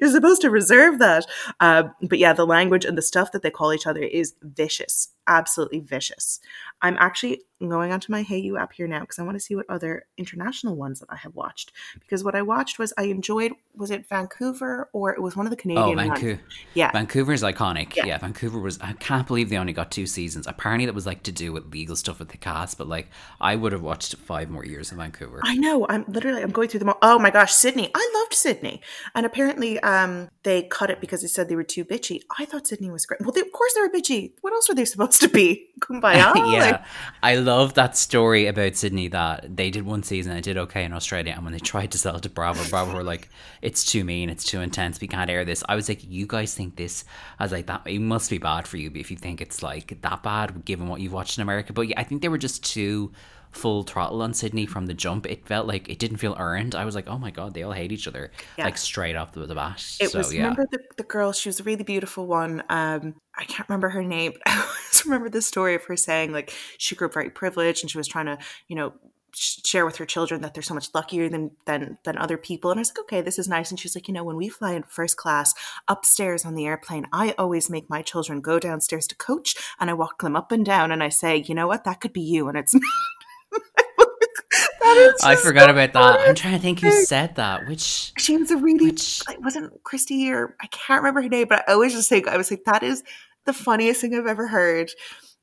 [0.00, 1.26] You're supposed to reserve that.
[1.60, 5.08] Uh, but yeah, the language and the stuff that they call each other is vicious,
[5.26, 6.40] absolutely vicious.
[6.82, 9.64] I'm actually going onto my Hayu app here now because I want to see what
[9.68, 11.72] other international ones that I have watched.
[11.98, 15.50] Because what I watched was I enjoyed was it Vancouver or it was one of
[15.50, 16.40] the Canadian oh, Vancouver.
[16.74, 16.92] Yeah.
[16.92, 17.94] Vancouver is iconic.
[17.96, 18.06] Yeah.
[18.06, 18.18] Yeah.
[18.18, 20.46] Vancouver was I can't believe they only got two seasons.
[20.46, 23.08] Apparently that was like to do with legal stuff with the cast, but like
[23.40, 25.40] I would have watched five more years of Vancouver.
[25.42, 25.86] I know.
[25.88, 26.98] I'm literally I'm going through them all.
[27.00, 27.90] Oh my gosh, Sydney.
[27.94, 28.82] I loved Sydney.
[29.14, 32.20] And apparently um they cut it because they said they were too bitchy.
[32.38, 33.20] I thought Sydney was great.
[33.22, 34.32] Well, they, of course they were bitchy.
[34.42, 35.68] What else were they supposed to be?
[35.80, 36.34] Kumbaya.
[36.52, 36.70] yeah.
[36.70, 36.84] Like,
[37.22, 40.84] I love that story about Sydney that they did one season and it did okay
[40.84, 43.28] in Australia and when they tried to sell it to Bravo, Bravo were like,
[43.62, 45.62] It's too mean, it's too intense, we can't air this.
[45.68, 47.04] I was like, You guys think this
[47.38, 50.00] I was like that it must be bad for you if you think it's like
[50.00, 51.72] that bad given what you've watched in America.
[51.72, 53.12] But yeah, I think they were just too
[53.56, 55.26] full throttle on Sydney from the jump.
[55.26, 56.74] It felt like it didn't feel earned.
[56.74, 58.64] I was like, oh my god, they all hate each other, Yeah.
[58.64, 59.82] like straight off the, the bat.
[60.00, 62.62] It so was yeah, remember the, the girl, she was a really beautiful one.
[62.68, 64.32] Um I can't remember her name.
[64.32, 67.82] but I always remember the story of her saying like she grew up very privileged
[67.82, 68.38] and she was trying to,
[68.68, 68.92] you know,
[69.38, 72.78] share with her children that they're so much luckier than than than other people and
[72.78, 74.72] i was like okay this is nice and she's like you know when we fly
[74.72, 75.52] in first class
[75.88, 79.92] upstairs on the airplane i always make my children go downstairs to coach and i
[79.92, 82.48] walk them up and down and i say you know what that could be you
[82.48, 83.25] and it's me That is
[85.24, 86.20] I forgot about that.
[86.20, 87.66] I'm trying to think who said that.
[87.66, 91.46] Which she was a really Which- it wasn't Christy or I can't remember her name,
[91.48, 93.02] but I always just think I was like, that is
[93.44, 94.90] the funniest thing I've ever heard.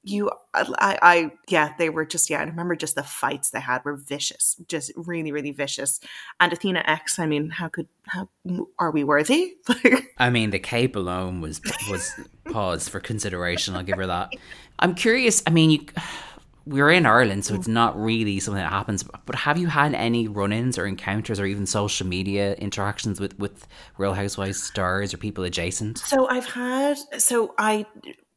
[0.06, 2.42] You, uh, I, I, yeah, they were just, yeah.
[2.42, 6.02] I remember just the fights they had were vicious, just really, really vicious.
[6.42, 8.28] And Athena X, I mean, how could, how
[8.80, 9.54] are we worthy?
[10.18, 12.14] I mean, the cape alone was was
[12.52, 13.78] pause for consideration.
[13.78, 14.34] I'll give her that.
[14.78, 15.42] I'm curious.
[15.48, 15.86] I mean, you,
[16.66, 17.58] we're in Ireland, so mm.
[17.58, 19.04] it's not really something that happens.
[19.04, 23.68] But have you had any run-ins or encounters, or even social media interactions with with
[23.98, 25.98] Real Housewives stars or people adjacent?
[25.98, 27.86] So I've had so I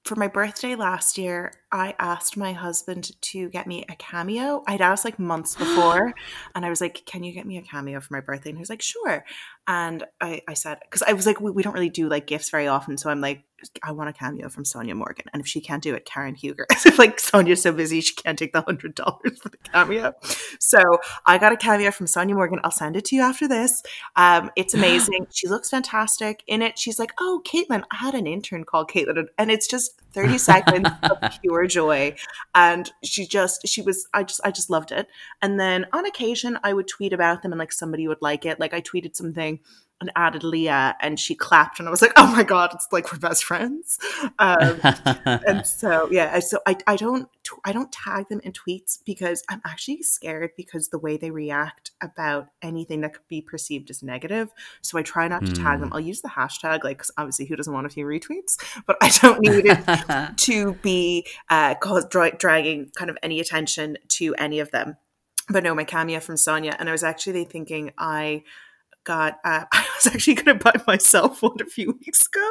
[0.05, 4.65] for my birthday last year, I asked my husband to get me a cameo.
[4.67, 6.15] I'd asked like months before,
[6.55, 8.63] and I was like, "Can you get me a cameo for my birthday?" And he
[8.63, 9.27] was like, "Sure."
[9.69, 12.51] And I, I said, because I was like, we, we don't really do like gifts
[12.51, 13.43] very often, so I'm like,
[13.83, 16.67] I want a cameo from Sonja Morgan, and if she can't do it, Karen Huger.
[16.73, 20.15] As if like Sonja's so busy she can't take the hundred dollars for the cameo.
[20.61, 20.81] So
[21.27, 22.61] I got a cameo from Sonja Morgan.
[22.65, 23.83] I'll send it to you after this.
[24.15, 25.27] Um, it's amazing.
[25.31, 26.79] she looks fantastic in it.
[26.79, 30.89] She's like, "Oh, Caitlin, I had an intern called Caitlin," and it's just thirty seconds
[31.03, 32.17] of pure joy.
[32.55, 35.07] And she just, she was, I just, I just loved it.
[35.43, 38.59] And then on occasion, I would tweet about them, and like somebody would like it.
[38.59, 39.61] Like I tweeted something
[40.01, 43.11] and added Leah, and she clapped, and I was like, "Oh my god, it's like
[43.13, 43.99] we're best friends."
[44.39, 44.81] Um,
[45.25, 47.29] and so yeah so I, I don't
[47.65, 51.93] i don't tag them in tweets because i'm actually scared because the way they react
[52.03, 54.51] about anything that could be perceived as negative.
[54.83, 55.93] So i try not to tag them.
[55.93, 58.57] I'll use the hashtag like 'cause obviously who doesn't want a few retweets?
[58.87, 63.97] But i don't need it to be uh cause, dra- dragging kind of any attention
[64.09, 64.97] to any of them.
[65.49, 68.43] But no my cameo from sonja and i was actually thinking i
[69.07, 72.47] got uh, i was actually going to buy myself one a few weeks ago.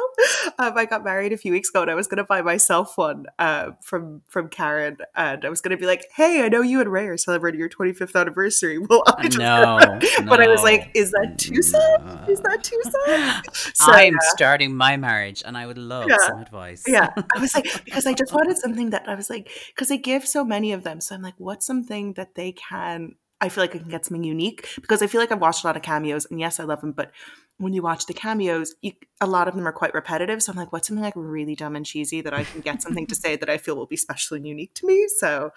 [0.58, 2.96] Um, i got married a few weeks ago and i was going to buy myself
[2.98, 4.96] one uh, from from karen.
[5.14, 7.60] And i was going to be like hey i know you and ray are celebrating
[7.60, 8.78] your 25th anniversary.
[8.88, 9.78] Well i just no,
[10.26, 13.42] but i was like is that too sad is that too sad
[13.74, 14.18] so I'm yeah.
[14.34, 16.16] starting my marriage, and I would love Yeah.
[16.26, 16.82] some advice.
[16.88, 17.10] yeah.
[17.36, 20.26] I was like because i just wanted something that i was like because they give
[20.26, 21.00] so many of them.
[21.00, 24.24] So i'm like what's something that they can i feel like i can get something
[24.24, 26.80] unique because i feel like i've watched a lot of cameos and yes i love
[26.80, 27.10] them but
[27.58, 30.58] when you watch the cameos you, a lot of them are quite repetitive so i'm
[30.58, 33.36] like what's something like really dumb and cheesy that i can get something to say
[33.36, 35.06] that i feel will be special and unique to me?
[35.16, 35.52] So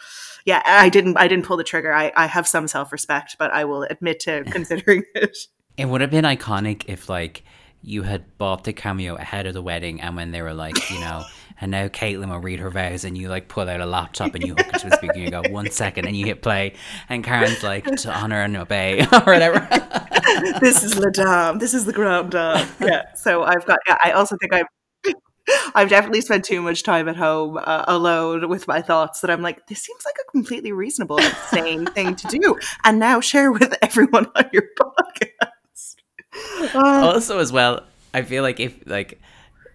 [0.46, 1.94] yeah i didn't i didn't pull the trigger.
[1.94, 5.38] I, I have some self-respect but i will admit to considering it.
[5.78, 7.44] It would have been iconic if like
[7.82, 11.00] you had bought the cameo ahead of the wedding and when they were like, you
[11.00, 11.24] know,
[11.62, 14.46] and now Caitlin will read her vows and you like pull out a laptop and
[14.46, 16.74] you hook it to the speaker and you go one second and you hit play
[17.10, 19.68] and Karen's like to honor and obey or whatever.
[20.62, 21.60] this is la dame.
[21.60, 22.68] This is the grand dame.
[22.80, 23.14] Yeah.
[23.16, 23.80] So I've got.
[23.88, 24.68] Yeah, I also think I've.
[25.74, 29.42] I've definitely spent too much time at home uh, alone with my thoughts that I'm
[29.42, 32.56] like, this seems like a completely reasonable, sane thing to do.
[32.84, 35.96] And now share with everyone on your podcast.
[36.76, 37.82] Uh, also as well,
[38.14, 39.20] I feel like if like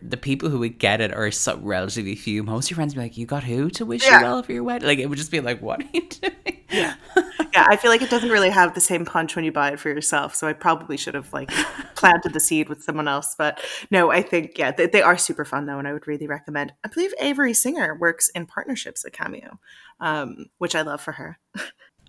[0.07, 2.42] the people who would get it are so relatively few.
[2.42, 4.18] Most of your friends would be like, "You got who to wish Yeah.
[4.18, 6.61] you well for your wedding?" Like it would just be like, "What are you doing?"
[6.70, 6.94] Yeah.
[7.52, 9.80] yeah, I feel like it doesn't really have the same punch when you buy it
[9.80, 10.34] for yourself.
[10.34, 11.50] So I probably should have like
[11.94, 13.34] planted the seed with someone else.
[13.38, 16.26] But no, I think yeah, they, they are super fun though, and I would really
[16.26, 16.72] recommend.
[16.84, 19.59] I believe Avery Singer works in partnerships at Cameo,
[20.00, 21.38] um, which I love for her.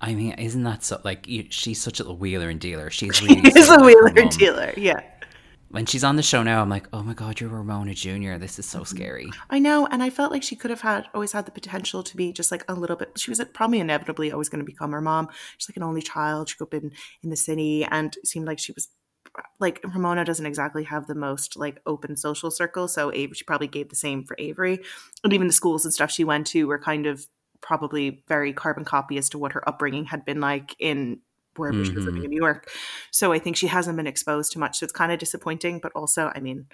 [0.01, 0.99] I mean, isn't that so?
[1.05, 2.89] Like, you, she's such a wheeler and dealer.
[2.89, 4.27] She's really She's so a wheeler mum.
[4.29, 4.73] dealer.
[4.75, 4.99] Yeah.
[5.69, 8.37] When she's on the show now, I'm like, "Oh my god, you're Ramona Jr.
[8.37, 8.95] This is so Mm-hmm.
[8.95, 12.01] scary." I know, and I felt like she could have had always had the potential
[12.03, 13.11] to be just like a little bit.
[13.17, 15.27] She was probably inevitably always going to become her mom.
[15.57, 16.49] She's like an only child.
[16.49, 16.91] She grew up in
[17.23, 18.89] in the city, and it seemed like she was
[19.59, 22.87] like Ramona doesn't exactly have the most like open social circle.
[22.87, 24.79] So Avery, she probably gave the same for Avery,
[25.23, 27.27] and even the schools and stuff she went to were kind of
[27.61, 31.19] probably very carbon copy as to what her upbringing had been like in
[31.57, 32.69] wherever she was living in New York.
[33.11, 34.79] So I think she hasn't been exposed to much.
[34.79, 36.67] So it's kind of disappointing, but also, I mean,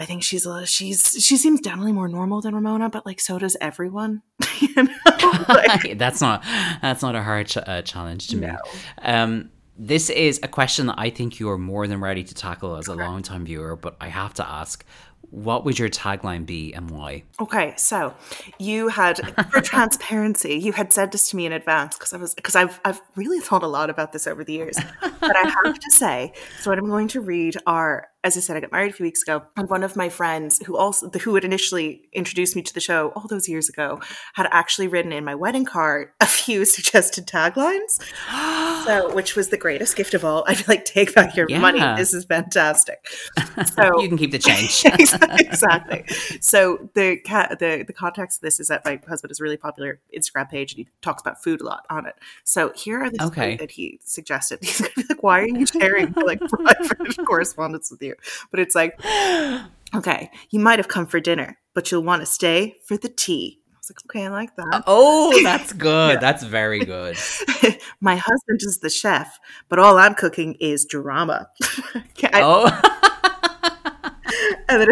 [0.00, 3.38] I think she's a, she's she seems definitely more normal than Ramona, but like so
[3.38, 4.22] does everyone.
[4.60, 4.88] you know,
[5.48, 6.42] like, that's not
[6.80, 8.46] that's not a hard ch- uh, challenge to me.
[8.46, 8.56] No.
[9.02, 12.76] Um, this is a question that I think you are more than ready to tackle
[12.76, 14.84] as a long time viewer, but I have to ask:
[15.30, 17.22] What would your tagline be and why?
[17.40, 18.14] Okay, so
[18.58, 19.18] you had
[19.50, 22.80] for transparency, you had said this to me in advance because I was because I've
[22.84, 24.76] I've really thought a lot about this over the years.
[25.00, 28.56] But I have to say, so what I'm going to read are, as I said,
[28.56, 31.34] I got married a few weeks ago, and one of my friends who also who
[31.34, 34.00] had initially introduced me to the show all those years ago
[34.34, 37.98] had actually written in my wedding card a few suggested taglines.
[38.80, 40.42] So, which was the greatest gift of all.
[40.48, 41.80] I feel like take back your money.
[41.98, 43.04] This is fantastic.
[43.66, 44.82] So You can keep the change.
[45.38, 46.04] exactly.
[46.40, 47.20] So the
[47.58, 50.72] the the context of this is that my husband has a really popular Instagram page
[50.72, 52.14] and he talks about food a lot on it.
[52.44, 53.40] So here are the Okay.
[53.52, 53.56] okay.
[53.58, 54.60] that he suggested.
[54.62, 58.09] He's gonna be like, "Why are you sharing like private correspondence with you?"
[58.50, 58.98] But it's like,
[59.94, 63.58] okay, you might have come for dinner, but you'll want to stay for the tea.
[63.72, 64.68] I was like, okay, I like that.
[64.72, 66.20] Uh, oh, that's good.
[66.20, 67.16] That's very good.
[68.00, 69.38] my husband is the chef,
[69.68, 71.48] but all I'm cooking is drama.
[72.18, 72.99] Okay, I- Oh,
[74.70, 74.88] Then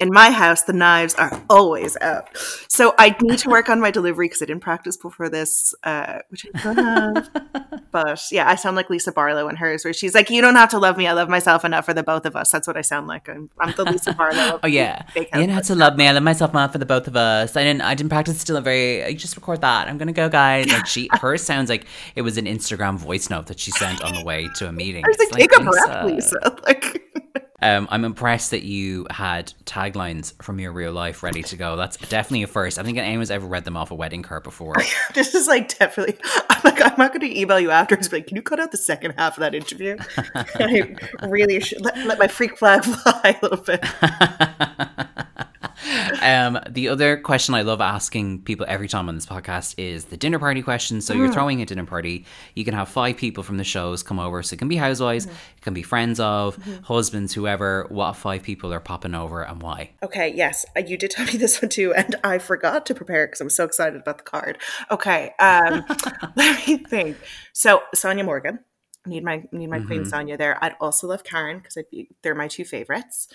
[0.00, 2.36] in my house, the knives are always out.
[2.68, 6.20] So I need to work on my delivery because I didn't practice before this, uh,
[6.28, 7.30] which I don't have.
[7.90, 10.68] But yeah, I sound like Lisa Barlow in hers, where she's like, "You don't have
[10.70, 11.06] to love me.
[11.06, 13.28] I love myself enough for the both of us." That's what I sound like.
[13.28, 14.56] I'm, I'm the Lisa Barlow.
[14.56, 15.06] Of oh yeah.
[15.16, 16.06] You don't have to love me.
[16.06, 17.56] I love myself enough for the both of us.
[17.56, 17.80] I didn't.
[17.80, 19.04] I didn't practice delivery.
[19.04, 19.88] I just record that.
[19.88, 20.70] I'm gonna go, guys.
[20.70, 24.14] Like she, hers sounds like it was an Instagram voice note that she sent on
[24.14, 25.04] the way to a meeting.
[25.04, 26.04] I was like, It's "Take a breath.
[26.04, 27.07] Lisa." Like,
[27.60, 31.76] Um, I'm impressed that you had taglines from your real life ready to go.
[31.76, 32.78] That's definitely a first.
[32.78, 34.76] I think anyone's ever read them off a wedding card before.
[35.14, 36.16] this is like definitely.
[36.50, 38.08] I'm like, I'm not going to email you afterwards.
[38.08, 39.96] But like, can you cut out the second half of that interview?
[40.34, 43.84] I really should let, let my freak flag fly a little bit.
[46.22, 50.16] Um, the other question I love asking people every time on this podcast is the
[50.16, 51.00] dinner party question.
[51.00, 51.18] So Mm.
[51.18, 52.24] you're throwing a dinner party.
[52.54, 54.42] You can have five people from the shows come over.
[54.42, 55.34] So it can be housewives, Mm-hmm.
[55.58, 57.86] it can be friends of, husbands, whoever.
[57.88, 59.90] What five people are popping over and why?
[60.02, 63.26] Okay, yes, uh, you did tell me this one too, and I forgot to prepare
[63.26, 64.58] because I'm so excited about the card.
[64.90, 65.84] Okay, um,
[66.36, 67.16] let me think.
[67.52, 68.60] So Sonja Morgan,
[69.06, 70.62] need my need my queen Sonja there.
[70.62, 73.28] I'd also love Karen because I'd be they're my two favorites.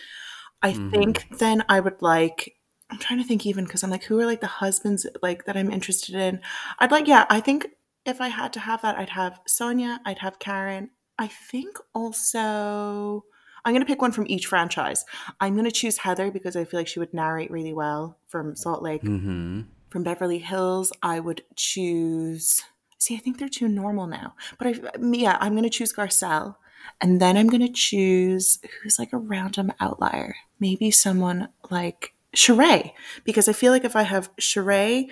[0.64, 2.56] I think then I would like.
[2.90, 5.58] I'm trying to think even because I'm like, who are like the husbands like that
[5.58, 6.42] I'm interested in?
[6.80, 7.68] I'd like, yeah, I think
[8.06, 10.90] if I had to have that, I'd have Sonja, I'd have Karen.
[11.18, 13.26] I think also
[13.66, 15.06] I'm going to pick one from each franchise.
[15.40, 18.56] I'm going to choose Heather because I feel like she would narrate really well from
[18.56, 19.04] Salt Lake.
[19.04, 19.62] Mm-hmm.
[19.90, 22.64] From Beverly Hills, I would choose.
[22.98, 24.36] See, I think they're too normal now.
[24.58, 26.56] But I, yeah, I'm going to choose Garcelle.
[27.00, 30.36] And then I'm going to choose who's like a random outlier.
[30.64, 32.94] Maybe someone like Sheree.
[33.26, 35.10] Because I feel like if I have Sheree,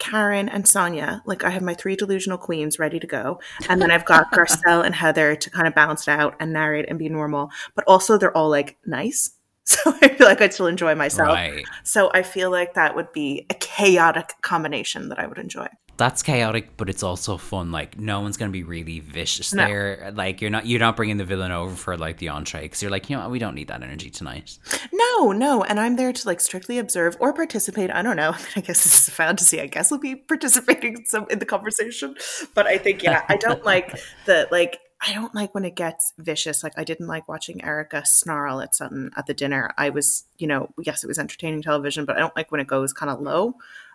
[0.00, 3.38] Karen, and Sonja, like I have my three delusional queens ready to go.
[3.68, 6.86] And then I've got Garcelle and Heather to kind of balance it out and narrate
[6.88, 7.52] and be normal.
[7.76, 9.30] But also, they're all like nice.
[9.68, 11.28] So I feel like I'd still enjoy myself.
[11.28, 11.62] Right.
[11.84, 15.68] So I feel like that would be a chaotic combination that I would enjoy.
[15.98, 17.70] That's chaotic, but it's also fun.
[17.72, 19.66] Like no one's gonna be really vicious No.
[19.66, 20.12] there.
[20.14, 22.90] Like you're not you're not bringing the villain over for like the entree because you're
[22.90, 24.58] like you know what, we don't need that energy tonight.
[24.92, 27.90] No, no, and I'm there to like strictly observe or participate.
[27.90, 28.34] I don't know.
[28.56, 29.60] I guess this is a fantasy.
[29.60, 32.14] I guess I'll be participating in some in the conversation.
[32.54, 36.12] But I think yeah, I don't like the like I don't like when it gets
[36.18, 36.62] vicious.
[36.62, 39.72] Like I didn't like watching Erika snarl at something at the dinner.
[39.76, 42.66] I was, you know, yes, it was entertaining television, but I don't like when it
[42.66, 43.54] goes kind of low.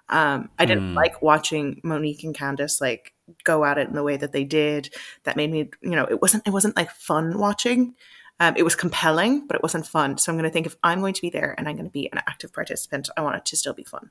[0.10, 0.96] Um, I didn't Mm.
[0.96, 3.14] like watching Monique and Candiace like
[3.46, 4.94] go at it in the way that they did.
[5.24, 7.96] That made me, you know, it wasn't it wasn't like fun watching.
[8.40, 10.18] Um, it was compelling, but it wasn't fun.
[10.18, 11.92] So I'm going to think if I'm going to be there and I'm going to
[11.92, 14.10] be an active participant, I want it to still be fun.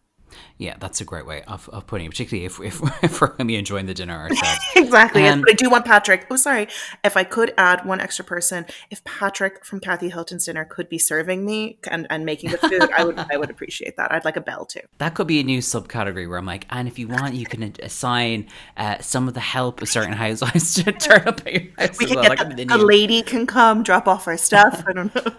[0.58, 3.38] Yeah, that's a great way of, of putting it, particularly if, if, if we're going
[3.38, 4.60] to be enjoying the dinner ourselves.
[4.76, 5.26] exactly.
[5.26, 6.26] Um, but I do want Patrick.
[6.30, 6.68] Oh, sorry.
[7.04, 10.98] If I could add one extra person, if Patrick from Kathy Hilton's dinner could be
[10.98, 14.12] serving me and, and making the food, I would I would appreciate that.
[14.12, 14.80] I'd like a bell too.
[14.98, 17.74] That could be a new subcategory where I'm like, and if you want, you can
[17.82, 21.98] assign uh, some of the help of certain housewives to turn up at your house.
[21.98, 22.28] We can well.
[22.28, 24.84] get like, the, a lady can come drop off our stuff.
[24.86, 25.32] I don't know.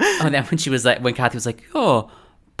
[0.00, 2.10] oh, and then when she was like, when Kathy was like, oh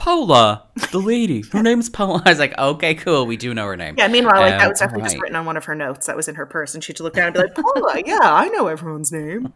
[0.00, 1.44] Paula, the lady.
[1.52, 2.22] Her name's Paula.
[2.24, 3.26] I was like, okay, cool.
[3.26, 3.96] We do know her name.
[3.98, 5.10] Yeah, meanwhile, like, um, that was definitely right.
[5.10, 6.74] just written on one of her notes that was in her purse.
[6.74, 9.52] And she'd look down and be like, Paula, yeah, I know everyone's name.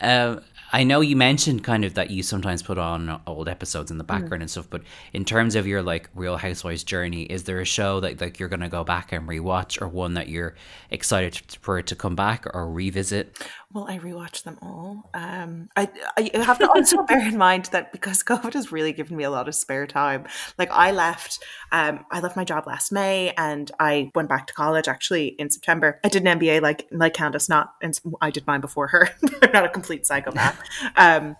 [0.00, 0.42] um,
[0.72, 4.04] I know you mentioned kind of that you sometimes put on old episodes in the
[4.04, 4.08] mm.
[4.08, 4.42] background mm.
[4.42, 4.82] and stuff, but
[5.12, 8.48] in terms of your like Real Housewives journey, is there a show that like you're
[8.48, 10.54] gonna go back and rewatch, or one that you're
[10.90, 13.36] excited for it to come back or revisit?
[13.72, 15.08] Well, I rewatched them all.
[15.14, 19.16] Um, I, I have to also bear in mind that because COVID has really given
[19.16, 20.26] me a lot of spare time.
[20.58, 21.38] Like I left,
[21.70, 25.50] um, I left my job last May, and I went back to college actually in
[25.50, 26.00] September.
[26.02, 29.10] I did an MBA like like Candiace, not and I did mine before her.
[29.42, 30.60] I'm not a complete psychopath,
[30.96, 31.36] um,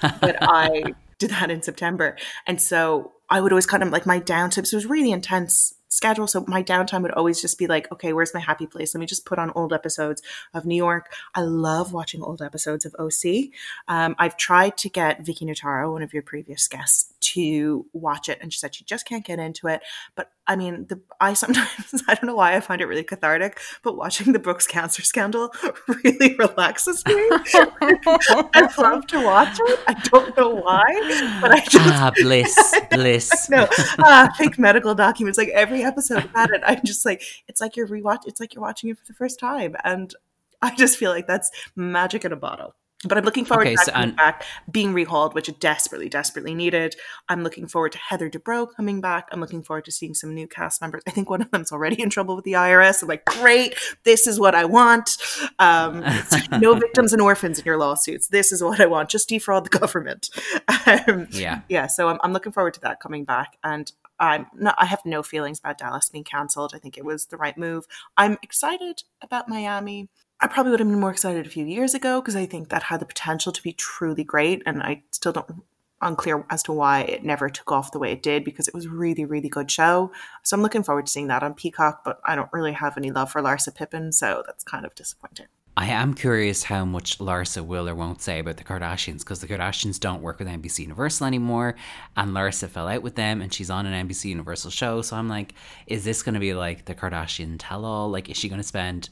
[0.00, 2.16] but I did that in September,
[2.48, 4.66] and so I would always kind of like my downtime.
[4.66, 6.26] So it was really intense schedule.
[6.26, 8.94] So my downtime would always just be like, okay, where's my happy place?
[8.94, 10.22] Let me just put on old episodes
[10.54, 11.12] of New York.
[11.34, 13.50] I love watching old episodes of OC.
[13.88, 18.38] Um, I've tried to get Vicky Notaro, one of your previous guests, to watch it,
[18.40, 19.82] and she said she just can't get into it.
[20.14, 23.60] But I mean, the I sometimes I don't know why I find it really cathartic,
[23.82, 25.52] but watching the Brooks cancer scandal
[26.04, 27.14] really relaxes me.
[27.14, 29.80] I love to watch it.
[29.86, 33.48] I don't know why, but I just ah bliss, bliss.
[33.50, 33.68] no,
[34.00, 35.38] ah, fake medical documents.
[35.38, 38.22] Like every episode about it, I'm just like it's like you're rewatch.
[38.26, 40.14] It's like you're watching it for the first time, and
[40.62, 42.74] I just feel like that's magic in a bottle.
[43.02, 46.54] But I'm looking forward okay, to so, coming back, being rehauled, which it desperately, desperately
[46.54, 46.96] needed.
[47.30, 49.26] I'm looking forward to Heather Dubrow coming back.
[49.32, 51.02] I'm looking forward to seeing some new cast members.
[51.08, 53.00] I think one of them's already in trouble with the IRS.
[53.00, 53.74] I'm like, great,
[54.04, 55.16] this is what I want.
[55.58, 56.04] Um,
[56.60, 58.28] no victims and orphans in your lawsuits.
[58.28, 59.08] This is what I want.
[59.08, 60.28] Just defraud the government.
[60.86, 61.86] Um, yeah, yeah.
[61.86, 65.22] So I'm, I'm looking forward to that coming back, and I'm not, I have no
[65.22, 66.72] feelings about Dallas being cancelled.
[66.74, 67.86] I think it was the right move.
[68.16, 70.08] I'm excited about Miami.
[70.40, 72.84] I probably would have been more excited a few years ago because I think that
[72.84, 74.62] had the potential to be truly great.
[74.66, 75.64] And I still don't
[76.02, 78.88] unclear as to why it never took off the way it did because it was
[78.88, 80.10] really, really good show.
[80.42, 83.10] So I'm looking forward to seeing that on Peacock, but I don't really have any
[83.10, 85.46] love for Larsa Pippen, so that's kind of disappointing.
[85.76, 89.46] I am curious how much Larsa will or won't say about the Kardashians because the
[89.46, 91.76] Kardashians don't work with NBC Universal anymore,
[92.16, 95.00] and Larsa fell out with them, and she's on an NBC Universal show.
[95.00, 95.54] So I'm like,
[95.86, 98.10] is this going to be like the Kardashian tell-all?
[98.10, 99.10] Like, is she going to spend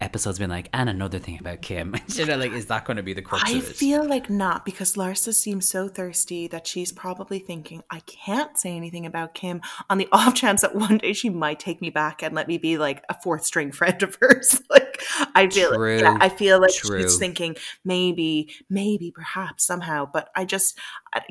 [0.00, 1.94] episodes been like, and another thing about Kim.
[2.08, 4.94] you know, like, is that going to be the crux I feel like not because
[4.94, 9.98] Larsa seems so thirsty that she's probably thinking, I can't say anything about Kim on
[9.98, 12.78] the off chance that one day she might take me back and let me be
[12.78, 14.60] like a fourth string friend of hers.
[14.70, 15.02] like,
[15.34, 15.98] I feel, True.
[15.98, 17.02] yeah, I feel like True.
[17.02, 20.08] she's thinking maybe, maybe, perhaps somehow.
[20.10, 20.78] But I just,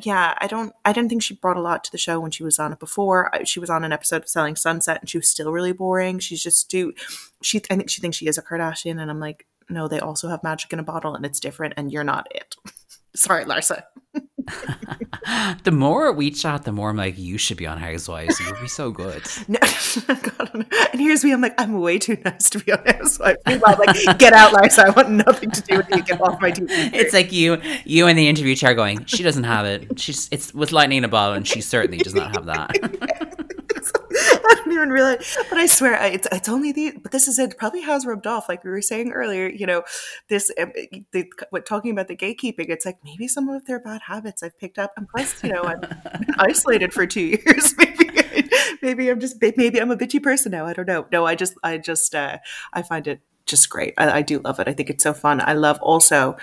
[0.03, 2.43] yeah, I don't, I don't think she brought a lot to the show when she
[2.43, 3.31] was on it before.
[3.45, 6.19] She was on an episode of Selling Sunset and she was still really boring.
[6.19, 6.93] She's just do,
[7.43, 10.29] she, I think she thinks she is a Kardashian, and I'm like, no, they also
[10.29, 12.55] have magic in a bottle, and it's different, and you're not it.
[13.15, 13.83] Sorry, Larsa.
[15.63, 18.39] the more we chat, the more I'm like, you should be on Housewives.
[18.39, 19.23] You would be so good.
[19.47, 21.31] No, God, and here's me.
[21.31, 23.37] I'm like, I'm way too nice to be on Housewives.
[23.45, 24.85] Meanwhile, like, get out, Larsa.
[24.85, 26.01] I want nothing to do with you.
[26.01, 26.67] Get off my TV.
[26.93, 29.99] It's like you, you in the interview chair going, she doesn't have it.
[29.99, 33.42] She's it's with lightning in a bottle, and she certainly does not have that.
[34.45, 35.37] I don't even realize.
[35.49, 36.97] But I swear, it's it's only the.
[37.01, 37.57] But this is it.
[37.57, 39.47] Probably has rubbed off, like we were saying earlier.
[39.47, 39.83] You know,
[40.29, 40.71] this um,
[41.11, 42.69] the what talking about the gatekeeping.
[42.69, 45.63] It's like maybe some of their bad habits I've picked up, and plus, you know,
[45.63, 45.81] I'm
[46.37, 47.73] isolated for two years.
[47.77, 48.09] Maybe
[48.81, 50.65] maybe I'm just maybe I'm a bitchy person now.
[50.65, 51.07] I don't know.
[51.11, 52.37] No, I just I just uh,
[52.73, 53.93] I find it just great.
[53.97, 54.69] I, I, do love it.
[54.69, 55.41] I think it's so fun.
[55.41, 56.37] I love also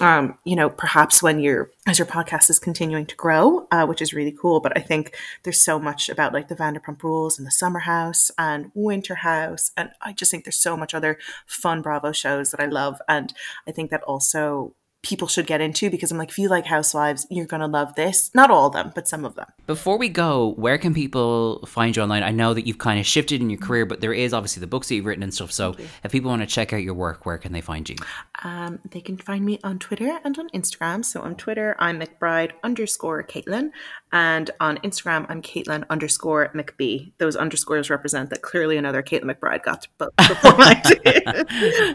[0.00, 4.02] um, you know, perhaps when you're as your podcast is continuing to grow, uh, which
[4.02, 4.60] is really cool.
[4.60, 8.30] But I think there's so much about like the Vanderpump Rules and the Summer House
[8.38, 12.60] and Winter House, and I just think there's so much other fun Bravo shows that
[12.60, 13.32] I love, and
[13.66, 17.26] I think that also people should get into because I'm like, if you like Housewives,
[17.30, 18.30] you're going to love this.
[18.34, 19.46] Not all of them, but some of them.
[19.66, 22.22] Before we go, where can people find you online?
[22.22, 24.66] I know that you've kind of shifted in your career, but there is obviously the
[24.66, 25.52] books that you've written and stuff.
[25.52, 25.74] So
[26.04, 27.96] if people want to check out your work, where can they find you?
[28.42, 31.04] Um, they can find me on Twitter and on Instagram.
[31.04, 33.70] So on Twitter, I'm McBride underscore Caitlin.
[34.12, 37.12] And on Instagram, I'm Caitlin underscore McBee.
[37.18, 41.24] Those underscores represent that clearly another Caitlin McBride got before I did.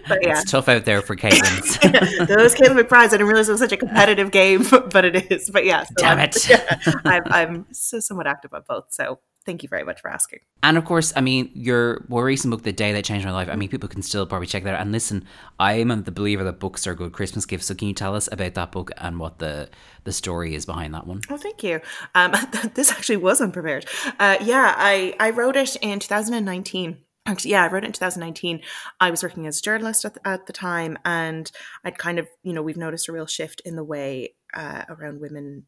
[0.08, 0.40] but yeah.
[0.40, 2.28] It's tough out there for Caitlins.
[2.28, 5.50] Those Caitlin McBrides, I didn't realize it was such a competitive game, but it is.
[5.50, 5.84] But yeah.
[5.84, 6.50] So Damn I'm, it.
[6.50, 8.86] Yeah, I'm, I'm somewhat active on both.
[8.92, 10.40] So thank you very much for asking.
[10.64, 13.50] And of course, I mean, your more recent book, The Day That Changed My Life,
[13.50, 14.82] I mean, people can still probably check that out.
[14.82, 15.26] And listen,
[15.60, 17.68] I am the believer that books are good Christmas gifts.
[17.68, 19.70] So can you tell us about that book and what the,
[20.04, 21.22] the story is behind that one?
[21.30, 21.82] Oh, thank you.
[22.16, 22.34] Um,
[22.74, 23.86] this actually was unprepared.
[24.20, 26.98] Uh, yeah, I, I wrote it in 2019.
[27.28, 28.62] Actually, yeah, I wrote it in 2019.
[29.00, 31.52] I was working as a journalist at the, at the time, and
[31.84, 35.22] I'd kind of, you know, we've noticed a real shift in the way uh, around
[35.22, 35.66] women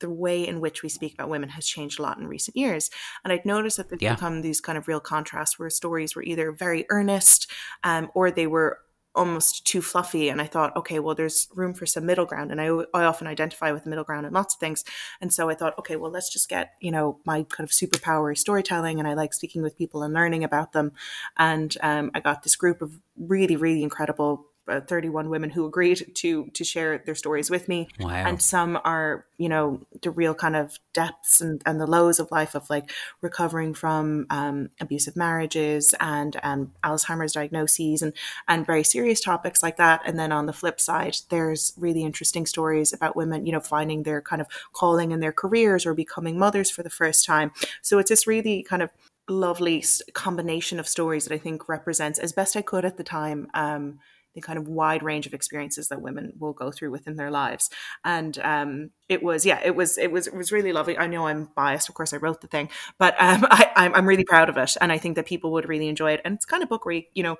[0.00, 2.90] the way in which we speak about women has changed a lot in recent years.
[3.24, 4.14] And I'd noticed that there's yeah.
[4.14, 7.50] become these kind of real contrasts where stories were either very earnest
[7.84, 8.78] um, or they were
[9.16, 10.28] almost too fluffy.
[10.28, 12.52] And I thought, okay, well, there's room for some middle ground.
[12.52, 14.84] And I, I often identify with the middle ground in lots of things.
[15.20, 18.36] And so I thought, okay, well, let's just get, you know, my kind of superpower
[18.36, 18.98] storytelling.
[18.98, 20.92] And I like speaking with people and learning about them.
[21.38, 26.12] And um, I got this group of really, really incredible uh, 31 women who agreed
[26.14, 27.88] to to share their stories with me.
[28.00, 28.10] Wow.
[28.10, 32.30] and some are you know the real kind of depths and, and the lows of
[32.30, 32.90] life of like
[33.20, 38.12] recovering from um, abusive marriages and um, alzheimer's diagnoses and
[38.48, 40.00] and very serious topics like that.
[40.04, 44.02] And then on the flip side there's really interesting stories about women you know finding
[44.02, 47.52] their kind of calling in their careers or becoming mothers for the first time.
[47.82, 48.90] So it's this really kind of
[49.28, 53.48] lovely combination of stories that i think represents as best i could at the time
[53.54, 53.98] um,
[54.36, 57.70] the kind of wide range of experiences that women will go through within their lives.
[58.04, 60.96] And um, it was, yeah, it was, it was, it was really lovely.
[60.96, 62.68] I know I'm biased, of course, I wrote the thing,
[62.98, 65.68] but um, I, I'm, I'm really proud of it, and I think that people would
[65.68, 66.20] really enjoy it.
[66.24, 67.38] And it's kind of book where you, you know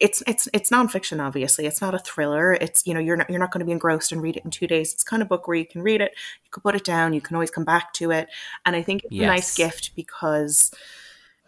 [0.00, 3.40] it's it's it's nonfiction obviously it's not a thriller it's you know you're not you're
[3.40, 5.48] not going to be engrossed and read it in two days it's kind of book
[5.48, 6.12] where you can read it
[6.44, 8.28] you can put it down you can always come back to it
[8.64, 9.24] and i think it's yes.
[9.24, 10.70] a nice gift because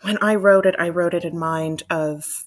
[0.03, 2.45] when i wrote it i wrote it in mind of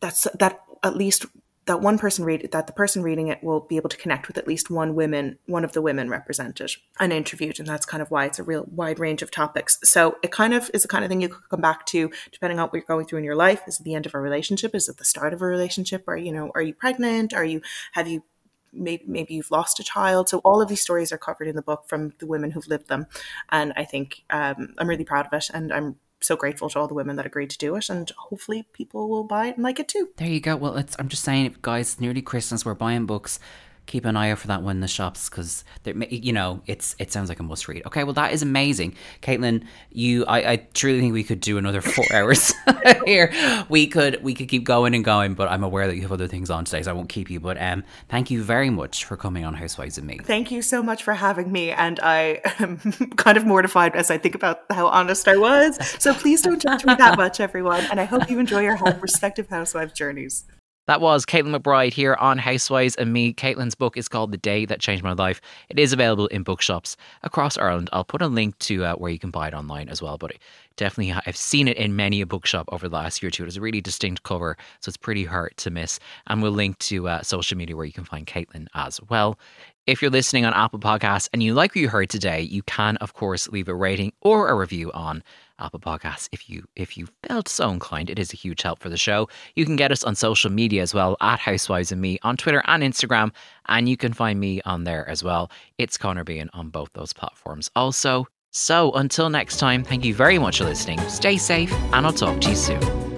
[0.00, 1.26] that's that at least
[1.66, 4.36] that one person read that the person reading it will be able to connect with
[4.36, 8.10] at least one women one of the women represented and interviewed and that's kind of
[8.10, 9.78] why it's a real wide range of topics.
[9.84, 12.58] So it kind of is the kind of thing you could come back to depending
[12.58, 13.62] on what you're going through in your life.
[13.66, 14.74] Is it the end of a relationship?
[14.74, 16.04] Is it the start of a relationship?
[16.06, 17.32] Or you know are you pregnant?
[17.32, 18.24] Are you have you
[18.72, 20.28] maybe, maybe you've lost a child?
[20.28, 22.88] So all of these stories are covered in the book from the women who've lived
[22.88, 23.06] them.
[23.50, 26.88] And i think um, i'm really proud of it and i'm so grateful to all
[26.88, 29.78] the women that agreed to do it, and hopefully people will buy it and like
[29.78, 30.10] it too.
[30.16, 30.56] There you go.
[30.56, 32.64] Well, it's I'm just saying, guys, nearly Christmas.
[32.64, 33.38] We're buying books
[33.86, 37.12] keep an eye out for that one in the shops because you know it's it
[37.12, 37.84] sounds like a must read.
[37.86, 39.64] Okay, well that is amazing, Caitlin.
[39.90, 42.54] You, I, I truly think we could do another four hours
[43.04, 43.32] here.
[43.68, 46.28] We could we could keep going and going, but I'm aware that you have other
[46.28, 47.40] things on today, so I won't keep you.
[47.40, 50.18] But um, thank you very much for coming on Housewives and Me.
[50.22, 52.78] Thank you so much for having me, and I am
[53.16, 55.78] kind of mortified as I think about how honest I was.
[55.98, 57.84] So please don't judge me that much, everyone.
[57.90, 60.44] And I hope you enjoy your respective housewives journeys.
[60.88, 63.32] That was Caitlin McBride here on Housewives and Me.
[63.32, 65.40] Caitlin's book is called The Day That Changed My Life.
[65.68, 67.88] It is available in bookshops across Ireland.
[67.92, 70.18] I'll put a link to uh, where you can buy it online as well.
[70.18, 70.32] But
[70.74, 73.44] definitely, I've seen it in many a bookshop over the last year or two.
[73.44, 76.00] It has a really distinct cover, so it's pretty hard to miss.
[76.26, 79.38] And we'll link to uh, social media where you can find Caitlin as well.
[79.86, 82.96] If you're listening on Apple Podcasts and you like what you heard today, you can,
[82.96, 85.22] of course, leave a rating or a review on
[85.62, 88.10] Apple Podcasts if you if you felt so inclined.
[88.10, 89.28] It is a huge help for the show.
[89.56, 92.62] You can get us on social media as well at Housewives and Me on Twitter
[92.66, 93.32] and Instagram,
[93.66, 95.50] and you can find me on there as well.
[95.78, 98.26] It's Connor Bean on both those platforms also.
[98.50, 101.00] So until next time, thank you very much for listening.
[101.08, 103.11] Stay safe, and I'll talk to you soon.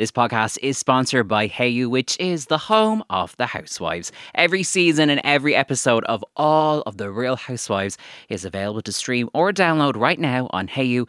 [0.00, 4.12] This podcast is sponsored by Hayu, which is the home of the Housewives.
[4.34, 7.98] Every season and every episode of all of the Real Housewives
[8.30, 11.06] is available to stream or download right now on Hayu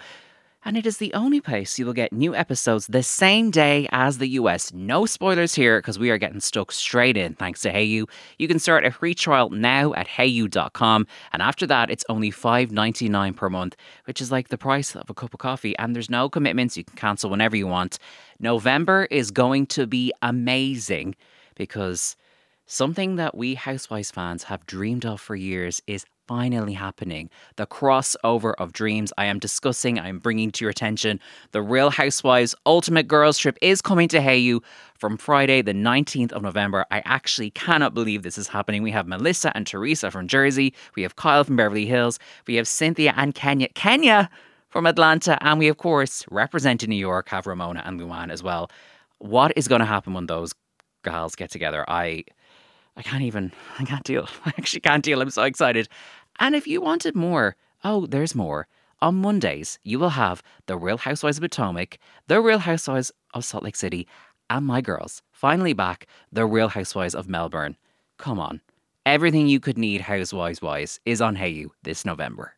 [0.64, 4.18] and it is the only place you will get new episodes the same day as
[4.18, 4.72] the US.
[4.74, 8.08] No spoilers here because we are getting stuck straight in thanks to Hayu.
[8.38, 13.36] You can start a free trial now at hayu.com and after that it's only $5.99
[13.36, 16.30] per month, which is like the price of a cup of coffee and there's no
[16.30, 16.78] commitments.
[16.78, 17.98] You can cancel whenever you want.
[18.40, 21.16] November is going to be amazing
[21.56, 22.16] because
[22.66, 27.30] something that we Housewives fans have dreamed of for years is finally happening.
[27.58, 31.20] The crossover of dreams I am discussing, I am bringing to your attention.
[31.52, 34.62] The Real Housewives Ultimate Girls Trip is coming to Hayu
[34.96, 36.86] from Friday, the 19th of November.
[36.90, 38.82] I actually cannot believe this is happening.
[38.82, 42.18] We have Melissa and Teresa from Jersey, we have Kyle from Beverly Hills,
[42.48, 43.68] we have Cynthia and Kenya.
[43.76, 44.30] Kenya!
[44.70, 48.72] From Atlanta, and we, of course, representing New York, have Ramona and Luann as well.
[49.18, 50.54] What is going to happen when those
[51.04, 51.84] gals get together?
[51.90, 52.24] I
[52.98, 54.28] I can't even, I can't deal.
[54.46, 55.22] I actually can't deal.
[55.22, 55.88] I'm so excited.
[56.42, 58.68] And if you wanted more, oh, there's more.
[59.00, 63.64] On Mondays, you will have The Real Housewives of Potomac, The Real Housewives of Salt
[63.64, 64.08] Lake City,
[64.50, 65.22] and my girls.
[65.32, 67.78] Finally back, The Real Housewives of Melbourne.
[68.18, 68.62] Come on.
[69.06, 72.56] Everything you could need housewives wise is on Hayu this November.